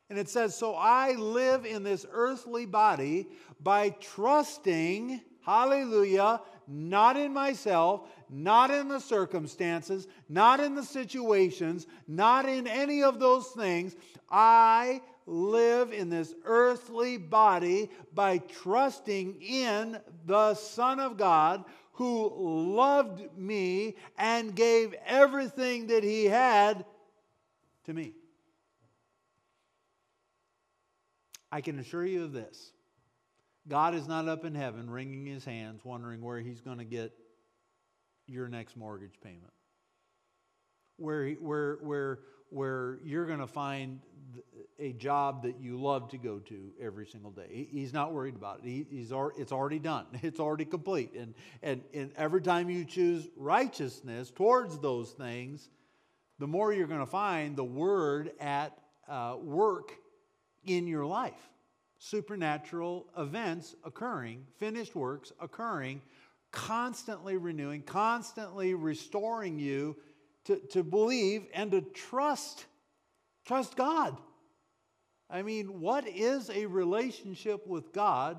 And 0.10 0.20
it 0.20 0.30
says, 0.30 0.56
So 0.56 0.76
I 0.76 1.14
live 1.14 1.66
in 1.66 1.84
this 1.84 2.06
earthly 2.12 2.66
body 2.66 3.28
by 3.62 3.90
trusting, 3.90 5.22
hallelujah, 5.42 6.42
not 6.68 7.18
in 7.18 7.34
myself, 7.34 8.08
not 8.30 8.72
in 8.72 8.88
the 8.88 9.00
circumstances, 9.00 10.08
not 10.30 10.60
in 10.60 10.76
the 10.76 10.84
situations, 10.84 11.88
not 12.08 12.48
in 12.48 12.68
any 12.68 13.04
of 13.04 13.20
those 13.20 13.48
things. 13.50 13.96
I 14.30 15.02
live 15.28 15.92
in 15.92 16.10
this 16.10 16.36
earthly 16.44 17.18
body 17.18 17.90
by 18.14 18.38
trusting 18.38 19.42
in 19.42 20.00
the 20.26 20.54
Son 20.54 21.00
of 21.00 21.18
God 21.18 21.66
who 21.94 22.30
loved 22.76 23.38
me 23.38 23.96
and 24.18 24.56
gave 24.56 24.94
everything 25.06 25.88
that 25.88 26.04
he 26.04 26.26
had 26.26 26.86
to 27.86 27.94
me. 27.94 28.14
I 31.56 31.62
can 31.62 31.80
assure 31.80 32.06
you 32.06 32.26
of 32.26 32.34
this 32.34 32.74
God 33.66 33.96
is 33.96 34.10
not 34.10 34.28
up 34.28 34.44
in 34.44 34.54
heaven 34.54 34.90
wringing 34.90 35.26
his 35.26 35.46
hands, 35.46 35.86
wondering 35.86 36.22
where 36.22 36.42
he's 36.42 36.60
going 36.60 36.80
to 36.80 36.84
get 36.84 37.14
your 38.28 38.50
next 38.50 38.76
mortgage 38.76 39.18
payment. 39.24 39.54
Where, 40.98 41.30
where, 41.36 41.78
where, 41.82 42.20
where 42.50 43.00
you're 43.06 43.26
going 43.26 43.40
to 43.40 43.48
find 43.48 44.02
a, 44.80 44.92
job 44.92 45.44
that 45.44 45.62
you 45.62 45.82
love 45.82 46.10
to 46.10 46.18
go 46.18 46.40
to 46.40 46.72
every 46.82 47.06
single 47.06 47.32
day. 47.32 47.70
He's 47.72 47.94
not 47.94 48.14
worried 48.14 48.36
about 48.36 48.60
it. 48.60 48.66
He, 48.66 48.86
he's 48.90 49.14
it's 49.38 49.54
already 49.54 49.80
done. 49.80 50.08
It's 50.24 50.42
already 50.42 50.66
complete. 50.66 51.14
And, 51.14 51.34
and, 51.64 51.82
and 51.94 52.12
every 52.18 52.42
time 52.42 52.70
you 52.70 52.84
choose 52.84 53.30
righteousness 53.38 54.30
towards 54.30 54.78
those 54.80 55.12
things, 55.12 55.70
the 56.38 56.48
more 56.48 56.74
you're 56.74 56.88
going 56.88 57.00
to 57.00 57.06
find 57.06 57.56
the 57.56 57.64
word 57.64 58.32
at 58.42 58.78
uh, 59.08 59.38
work 59.42 59.94
in 60.66 60.88
your 60.88 61.06
life. 61.06 61.50
Supernatural 61.98 63.08
events 63.18 63.76
occurring, 63.84 64.46
finished 64.58 64.96
works 64.96 65.32
occurring, 65.40 66.02
constantly 66.52 67.38
renewing, 67.38 67.82
constantly 67.82 68.74
restoring 68.74 69.60
you 69.60 69.96
to, 70.46 70.58
to 70.72 70.84
believe 70.84 71.46
and 71.54 71.72
to 71.72 71.82
trust. 71.82 72.66
Trust 73.46 73.76
God. 73.76 74.18
I 75.30 75.42
mean, 75.42 75.80
what 75.80 76.08
is 76.08 76.50
a 76.50 76.66
relationship 76.66 77.66
with 77.66 77.92
God 77.92 78.38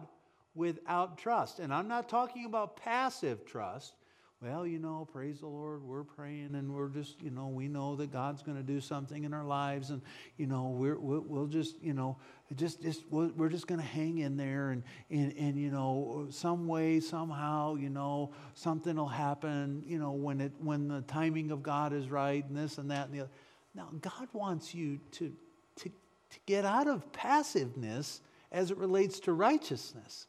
without 0.55 1.19
trust? 1.19 1.59
And 1.59 1.75
I'm 1.75 1.89
not 1.89 2.09
talking 2.09 2.45
about 2.47 2.77
passive 2.77 3.45
trust. 3.45 3.95
Well, 4.43 4.67
you 4.67 4.79
know, 4.79 5.09
praise 5.11 5.41
the 5.41 5.47
Lord, 5.47 5.83
we're 5.83 6.05
praying 6.05 6.55
and 6.55 6.75
we're 6.75 6.91
just, 6.91 7.23
you 7.23 7.31
know, 7.31 7.49
we 7.49 7.69
know 7.69 7.97
that 7.97 8.13
God's 8.13 8.43
going 8.43 8.59
to 8.59 8.63
do 8.63 8.83
something 8.83 9.25
in 9.25 9.33
our 9.33 9.45
lives 9.45 9.89
and, 9.89 10.03
you 10.37 10.47
know, 10.47 10.75
we're, 10.77 10.99
we'll, 10.99 11.25
we'll 11.27 11.47
just, 11.47 11.83
you 11.83 11.95
know, 11.95 12.19
just, 12.55 12.83
just 12.83 13.05
we're 13.11 13.49
just 13.49 13.67
going 13.67 13.81
to 13.81 13.87
hang 13.87 14.19
in 14.19 14.37
there 14.37 14.73
and, 14.73 14.83
and, 15.11 15.33
and, 15.39 15.59
you 15.59 15.71
know, 15.71 16.27
some 16.29 16.69
way, 16.69 17.01
somehow, 17.01 17.77
you 17.77 17.89
know, 17.89 18.31
something 18.53 18.97
will 18.97 19.09
happen, 19.09 19.83
you 19.87 19.99
know, 19.99 20.13
when, 20.13 20.43
it, 20.43 20.53
when 20.59 20.87
the 20.87 21.01
timing 21.03 21.51
of 21.51 21.63
God 21.63 21.95
is 21.95 22.11
right 22.11 22.45
and 22.47 22.55
this 22.55 22.77
and 22.77 22.91
that 22.91 23.07
and 23.07 23.15
the 23.15 23.21
other. 23.21 23.31
Now, 23.75 23.89
God 24.03 24.29
wants 24.35 24.75
you 24.75 25.01
to, 25.13 25.33
to, 25.77 25.89
to 25.89 26.39
get 26.45 26.67
out 26.67 26.89
of 26.89 27.11
passiveness 27.11 28.21
as 28.53 28.71
it 28.71 28.77
relates 28.77 29.19
to 29.21 29.33
righteousness. 29.33 30.27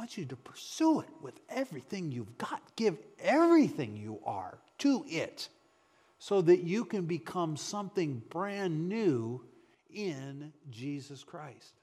He 0.00 0.02
wants 0.02 0.16
you 0.16 0.24
to 0.24 0.36
pursue 0.36 1.00
it 1.00 1.10
with 1.20 1.38
everything 1.50 2.10
you've 2.10 2.38
got. 2.38 2.62
Give 2.74 2.96
everything 3.22 3.98
you 3.98 4.18
are 4.24 4.58
to 4.78 5.04
it 5.06 5.50
so 6.18 6.40
that 6.40 6.60
you 6.60 6.86
can 6.86 7.04
become 7.04 7.58
something 7.58 8.22
brand 8.30 8.88
new 8.88 9.44
in 9.90 10.54
Jesus 10.70 11.22
Christ. 11.22 11.74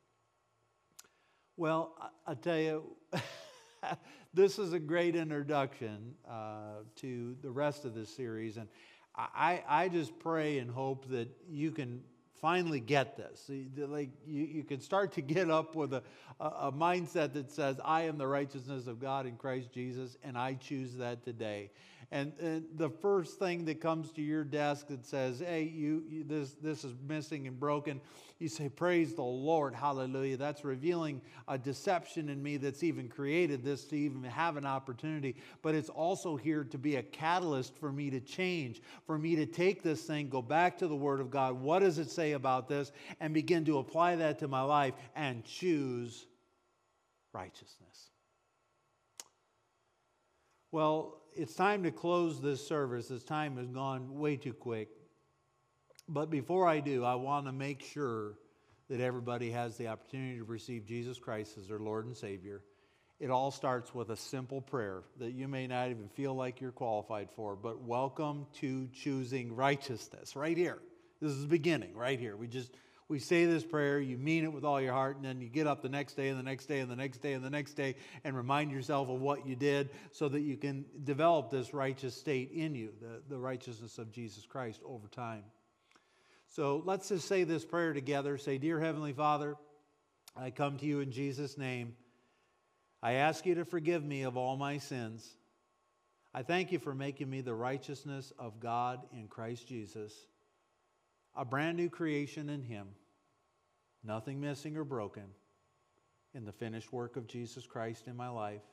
Well, 1.58 1.94
I, 2.26 2.34
tell 2.34 2.58
you, 2.58 2.86
this 4.34 4.58
is 4.58 4.74
a 4.74 4.80
great 4.80 5.16
introduction 5.16 6.16
uh, 6.28 6.86
to 6.96 7.36
the 7.44 7.52
rest 7.52 7.86
of 7.86 7.94
this 7.94 8.10
series. 8.10 8.58
And 8.58 8.68
I, 9.16 9.62
I 9.70 9.90
just 9.90 10.18
pray 10.18 10.58
and 10.58 10.72
hope 10.72 11.08
that 11.10 11.30
you 11.48 11.70
can 11.70 12.02
finally 12.42 12.80
get 12.80 13.18
this. 13.18 13.50
Like 13.78 14.10
you, 14.26 14.44
you 14.46 14.64
can 14.64 14.80
start 14.80 15.14
to 15.14 15.22
get 15.22 15.50
up 15.50 15.76
with 15.76 15.94
a, 15.94 16.04
a, 16.40 16.72
mindset 16.72 17.34
that 17.34 17.52
says, 17.52 17.80
I 17.84 18.04
am 18.04 18.18
the 18.18 18.28
righteousness 18.28 18.88
of 18.88 19.00
God 19.00 19.26
in 19.26 19.36
Christ 19.36 19.72
Jesus, 19.72 20.18
and 20.24 20.38
I 20.38 20.54
choose 20.56 20.96
that 20.96 21.24
today. 21.24 21.72
And, 22.12 22.32
and 22.40 22.66
the 22.76 22.90
first 22.90 23.38
thing 23.38 23.66
that 23.66 23.82
comes 23.82 24.12
to 24.14 24.22
your 24.22 24.46
desk 24.46 24.88
that 24.88 25.06
says, 25.06 25.40
hey, 25.40 25.64
you, 25.64 26.04
you 26.08 26.24
this, 26.24 26.54
this 26.54 26.86
is 26.86 26.94
missing 27.08 27.48
and 27.48 27.60
broken, 27.60 28.00
you 28.40 28.48
say, 28.48 28.70
Praise 28.70 29.14
the 29.16 29.24
Lord, 29.24 29.74
hallelujah. 29.74 30.38
That's 30.38 30.64
revealing 30.64 31.22
a 31.48 31.58
deception 31.58 32.30
in 32.30 32.42
me 32.42 32.58
that's 32.58 32.84
even 32.84 33.10
created 33.10 33.64
this 33.64 33.86
to 33.86 33.98
even 33.98 34.24
have 34.24 34.58
an 34.58 34.66
opportunity. 34.66 35.36
But 35.62 35.76
it's 35.76 35.90
also 35.90 36.36
here 36.36 36.64
to 36.66 36.78
be 36.78 36.98
a 36.98 37.04
catalyst 37.04 37.76
for 37.76 37.92
me 37.92 38.10
to 38.12 38.20
change, 38.20 38.82
for 39.06 39.18
me 39.18 39.36
to 39.38 39.46
take 39.46 39.82
this 39.82 40.04
thing, 40.04 40.30
go 40.30 40.42
back 40.42 40.78
to 40.78 40.88
the 40.88 40.96
Word 40.96 41.20
of 41.20 41.32
God. 41.32 41.60
What 41.60 41.80
does 41.80 41.98
it 41.98 42.12
say 42.12 42.27
about 42.34 42.68
this? 42.68 42.92
And 43.20 43.34
begin 43.34 43.66
to 43.66 43.78
apply 43.78 44.18
that 44.18 44.40
to 44.40 44.48
my 44.48 44.62
life 44.62 44.94
and 45.16 45.44
choose 45.46 46.26
righteousness. 47.34 48.10
Well, 50.72 51.22
it's 51.36 51.54
time 51.54 51.84
to 51.84 51.92
close 51.92 52.42
this 52.42 52.66
service. 52.68 53.08
This 53.08 53.24
time 53.24 53.58
has 53.58 53.68
gone 53.68 54.20
way 54.20 54.38
too 54.38 54.54
quick. 54.54 54.90
But 56.10 56.30
before 56.30 56.68
I 56.68 56.80
do, 56.80 57.04
I 57.04 57.16
want 57.16 57.46
to 57.46 57.52
make 57.52 57.84
sure 57.84 58.34
that 58.90 59.02
everybody 59.02 59.52
has 59.52 59.78
the 59.78 59.88
opportunity 59.88 60.38
to 60.38 60.44
receive 60.46 60.86
Jesus 60.86 61.20
Christ 61.20 61.58
as 61.58 61.68
their 61.68 61.80
Lord 61.80 62.06
and 62.06 62.16
Savior. 62.16 62.64
It 63.20 63.30
all 63.30 63.52
starts 63.52 63.94
with 63.94 64.12
a 64.12 64.16
simple 64.16 64.62
prayer 64.62 65.04
that 65.20 65.32
you 65.32 65.48
may 65.48 65.68
not 65.68 65.90
even 65.90 66.08
feel 66.10 66.36
like 66.36 66.62
you're 66.62 66.72
qualified 66.72 67.30
for, 67.36 67.56
but 67.56 67.82
welcome 67.82 68.46
to 68.60 68.88
choosing 68.94 69.56
righteousness 69.56 70.36
right 70.36 70.56
here. 70.56 70.80
This 71.22 71.32
is 71.32 71.42
the 71.42 71.48
beginning 71.48 71.96
right 71.96 72.20
here. 72.20 72.36
We 72.36 72.48
just 72.48 72.72
we 73.10 73.20
say 73.20 73.46
this 73.46 73.64
prayer, 73.64 74.00
you 74.02 74.18
mean 74.18 74.44
it 74.44 74.52
with 74.52 74.66
all 74.66 74.82
your 74.82 74.92
heart, 74.92 75.16
and 75.16 75.24
then 75.24 75.40
you 75.40 75.48
get 75.48 75.66
up 75.66 75.82
the 75.82 75.88
next 75.88 76.16
day 76.16 76.28
and 76.28 76.38
the 76.38 76.44
next 76.44 76.66
day 76.66 76.80
and 76.80 76.92
the 76.92 76.96
next 76.96 77.20
day 77.20 77.34
and 77.34 77.44
the 77.44 77.50
next 77.50 77.74
day 77.74 77.96
and 78.26 78.36
remind 78.36 78.70
yourself 78.70 79.08
of 79.08 79.22
what 79.22 79.48
you 79.48 79.56
did 79.56 79.92
so 80.12 80.28
that 80.28 80.42
you 80.42 80.58
can 80.58 80.84
develop 81.06 81.50
this 81.50 81.74
righteous 81.74 82.16
state 82.16 82.52
in 82.52 82.76
you, 82.76 82.92
the, 83.02 83.22
the 83.30 83.38
righteousness 83.38 83.98
of 83.98 84.12
Jesus 84.12 84.46
Christ 84.46 84.82
over 84.86 85.08
time. 85.08 85.44
So 86.48 86.82
let's 86.86 87.08
just 87.08 87.30
say 87.30 87.46
this 87.46 87.64
prayer 87.64 87.94
together. 87.94 88.38
Say, 88.38 88.58
Dear 88.58 88.80
Heavenly 88.80 89.14
Father, 89.14 89.56
I 90.36 90.50
come 90.50 90.78
to 90.78 90.86
you 90.86 91.00
in 91.00 91.12
Jesus' 91.12 91.58
name. 91.58 91.96
I 93.02 93.14
ask 93.14 93.46
you 93.46 93.56
to 93.56 93.66
forgive 93.66 94.04
me 94.04 94.24
of 94.24 94.36
all 94.36 94.58
my 94.58 94.80
sins. 94.80 95.26
I 96.34 96.44
thank 96.44 96.74
you 96.74 96.80
for 96.80 96.94
making 96.94 97.30
me 97.30 97.40
the 97.40 97.54
righteousness 97.54 98.34
of 98.38 98.60
God 98.60 99.00
in 99.14 99.28
Christ 99.28 99.68
Jesus, 99.68 100.14
a 101.38 101.46
brand 101.46 101.78
new 101.78 101.90
creation 101.90 102.50
in 102.50 102.64
Him, 102.64 102.88
nothing 104.04 104.42
missing 104.42 104.76
or 104.76 104.84
broken 104.84 105.26
in 106.34 106.44
the 106.44 106.52
finished 106.52 106.92
work 106.92 107.16
of 107.16 107.28
Jesus 107.28 107.66
Christ 107.66 108.08
in 108.08 108.18
my 108.18 108.28
life. 108.28 108.64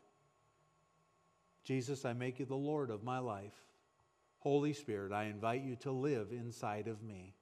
Jesus, 1.62 2.04
I 2.04 2.14
make 2.14 2.38
you 2.38 2.46
the 2.46 2.54
Lord 2.54 2.90
of 2.90 3.04
my 3.04 3.18
life. 3.18 3.54
Holy 4.38 4.72
Spirit, 4.72 5.12
I 5.12 5.24
invite 5.24 5.62
you 5.62 5.76
to 5.76 5.92
live 5.92 6.32
inside 6.32 6.88
of 6.88 7.02
me. 7.02 7.34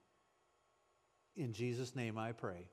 In 1.37 1.53
Jesus' 1.53 1.97
name 1.97 2.19
I 2.19 2.33
pray. 2.33 2.69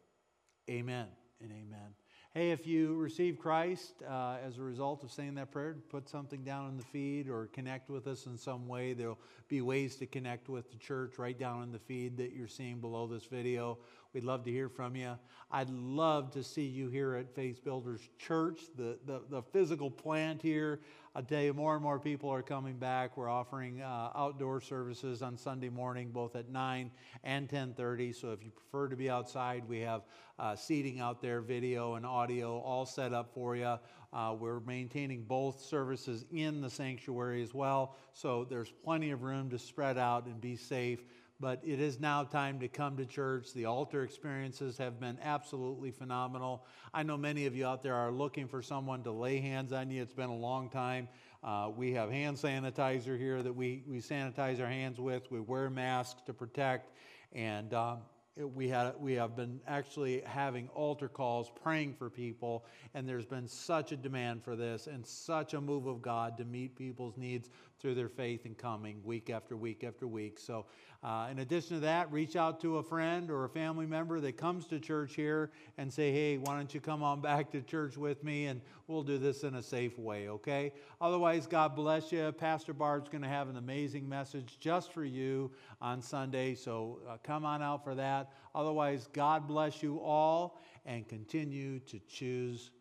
Amen 0.70 1.08
and 1.42 1.52
amen. 1.52 1.94
Hey, 2.40 2.52
if 2.52 2.66
you 2.66 2.96
receive 2.96 3.38
Christ 3.38 3.96
uh, 4.10 4.38
as 4.42 4.60
a 4.60 4.62
result 4.62 5.04
of 5.04 5.12
saying 5.12 5.36
that 5.36 5.52
prayer, 5.52 5.76
put 5.90 6.08
something 6.08 6.42
down 6.46 6.70
in 6.70 6.78
the 6.78 6.86
feed 6.86 7.28
or 7.28 7.48
connect 7.48 7.90
with 7.90 8.08
us 8.08 8.28
in 8.28 8.38
some 8.38 8.66
way. 8.66 8.94
There'll 8.94 9.20
be 9.50 9.60
ways 9.60 9.98
to 9.98 10.06
connect 10.06 10.48
with 10.48 10.72
the 10.72 10.78
church 10.78 11.20
right 11.20 11.38
down 11.38 11.64
in 11.64 11.74
the 11.74 11.80
feed 11.80 12.16
that 12.16 12.32
you're 12.32 12.48
seeing 12.48 12.80
below 12.80 13.08
this 13.08 13.26
video. 13.26 13.78
We'd 14.14 14.24
love 14.24 14.46
to 14.46 14.52
hear 14.52 14.70
from 14.70 14.96
you. 14.96 15.18
I'd 15.52 15.70
love 15.70 16.32
to 16.32 16.42
see 16.42 16.66
you 16.66 16.88
here 16.88 17.14
at 17.16 17.36
Faith 17.36 17.62
Builders 17.62 18.08
Church, 18.18 18.62
the, 18.78 18.98
the, 19.06 19.22
the 19.30 19.42
physical 19.42 19.92
plant 19.92 20.42
here. 20.42 20.80
I'll 21.16 21.24
tell 21.24 21.42
you, 21.42 21.54
more 21.54 21.74
and 21.74 21.82
more 21.82 22.00
people 22.00 22.30
are 22.30 22.44
coming 22.44 22.78
back. 22.78 23.18
We're 23.18 23.30
offering 23.30 23.82
uh, 23.82 24.12
outdoor 24.16 24.62
services 24.62 25.24
on 25.24 25.38
Sunday 25.38 25.70
morning, 25.70 26.12
both 26.12 26.36
at 26.36 26.50
9 26.50 26.92
and 27.24 27.50
10:30. 27.50 28.14
So 28.14 28.32
if 28.32 28.44
you 28.44 28.52
prefer 28.52 28.88
to 28.90 28.96
be 28.96 29.10
outside, 29.10 29.64
we 29.68 29.80
have 29.80 30.04
uh, 30.38 30.56
seating 30.56 31.00
out 31.00 31.20
there, 31.22 31.42
video 31.42 31.96
and 31.96 32.06
audio, 32.06 32.60
all 32.60 32.86
set 32.86 33.12
up 33.12 33.34
for 33.34 33.56
you. 33.56 33.80
Uh, 34.14 34.36
we're 34.40 34.60
maintaining 34.62 35.24
both 35.24 35.62
services 35.62 36.26
in 36.32 36.62
the 36.62 36.70
sanctuary 36.70 37.42
as 37.42 37.54
well, 37.54 37.96
so 38.14 38.44
there's 38.44 38.72
plenty 38.84 39.12
of 39.12 39.24
room 39.24 39.50
to 39.50 39.60
spread 39.60 39.98
out 39.98 40.26
and 40.26 40.40
be 40.40 40.56
safe 40.56 41.04
but 41.40 41.62
it 41.64 41.80
is 41.80 42.00
now 42.00 42.24
time 42.24 42.60
to 42.60 42.68
come 42.68 42.98
to 42.98 43.06
church. 43.06 43.54
The 43.54 43.66
altar 43.66 44.04
experiences 44.04 44.78
have 44.78 45.00
been 45.00 45.18
absolutely 45.24 45.92
phenomenal. 45.92 46.66
I 46.94 47.04
know 47.04 47.18
many 47.18 47.46
of 47.46 47.56
you 47.56 47.66
out 47.66 47.82
there 47.82 47.96
are 47.96 48.12
looking 48.12 48.48
for 48.48 48.62
someone 48.62 49.04
to 49.04 49.12
lay 49.12 49.40
hands 49.40 49.72
on 49.72 49.90
you. 49.90 50.02
It's 50.02 50.14
been 50.14 50.30
a 50.30 50.36
long 50.36 50.70
time. 50.70 51.08
Uh, 51.42 51.70
we 51.76 51.94
have 51.94 52.12
hand 52.12 52.36
sanitizer 52.36 53.18
here 53.18 53.42
that 53.42 53.56
we, 53.56 53.84
we 53.88 54.00
sanitize 54.00 54.60
our 54.60 54.68
hands 54.68 55.00
with. 55.00 55.32
We 55.32 55.40
wear 55.40 55.70
masks 55.70 56.22
to 56.26 56.34
protect. 56.34 56.92
And 57.32 57.74
um, 57.74 58.00
we, 58.36 58.68
had, 58.68 58.94
we 59.00 59.14
have 59.14 59.38
been 59.38 59.62
actually 59.66 60.22
having 60.26 60.68
altar 60.70 61.08
calls 61.08 61.50
praying 61.64 61.94
for 61.94 62.10
people. 62.10 62.66
And 62.94 63.08
there's 63.08 63.26
been 63.26 63.48
such 63.48 63.94
a 63.94 63.98
demand 63.98 64.44
for 64.44 64.58
this 64.58 64.88
and 64.88 65.06
such 65.06 65.54
a 65.54 65.62
move 65.62 65.88
of 65.88 66.02
God 66.02 66.38
to 66.38 66.44
meet 66.44 66.76
people's 66.76 67.16
needs 67.16 67.50
through 67.80 67.96
their 67.96 68.10
faith 68.10 68.46
and 68.46 68.58
coming 68.58 69.02
week 69.04 69.30
after 69.30 69.56
week 69.56 69.84
after 69.84 70.08
week. 70.08 70.40
So 70.40 70.66
uh, 71.02 71.30
in 71.32 71.40
addition 71.40 71.78
to 71.78 71.80
that, 71.82 72.12
reach 72.12 72.36
out 72.36 72.60
to 72.62 72.78
a 72.78 72.84
friend 72.84 73.32
or 73.32 73.46
a 73.46 73.50
family 73.50 73.86
member 73.86 74.20
that 74.20 74.36
comes 74.36 74.68
to 74.68 74.80
church 74.80 75.16
here 75.16 75.52
and 75.78 75.92
say, 75.92 76.12
hey, 76.12 76.38
why 76.38 76.58
don't 76.58 76.74
you 76.74 76.82
come 76.82 77.04
on 77.04 77.22
back 77.22 77.52
to 77.52 77.62
church 77.62 77.96
with 77.96 78.22
me 78.24 78.48
and 78.48 78.60
we'll 78.88 79.04
do 79.04 79.18
this 79.18 79.44
in 79.44 79.56
a 79.56 79.62
safe 79.62 79.98
way, 79.98 80.28
okay? 80.28 80.74
Otherwise, 81.00 81.48
God 81.48 81.76
bless 81.76 82.12
you. 82.12 82.32
Pastor 82.34 82.74
Barb's 82.74 83.10
going 83.10 83.22
to 83.22 83.30
have 83.30 83.48
an 83.48 83.56
amazing 83.56 84.08
message 84.10 84.58
just 84.60 84.92
for 84.92 85.06
you 85.06 85.52
on 85.82 86.02
Sunday, 86.02 86.56
so 86.56 87.00
uh, 87.10 87.16
come 87.24 87.46
on 87.46 87.62
out 87.62 87.84
for 87.84 87.96
that. 87.96 88.34
Otherwise, 88.54 89.08
God 89.14 89.48
bless 89.48 89.82
you 89.82 90.02
all 90.02 90.60
and 90.86 91.08
continue 91.08 91.80
to 91.80 92.00
choose 92.10 92.72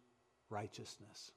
righteousness. 0.51 1.33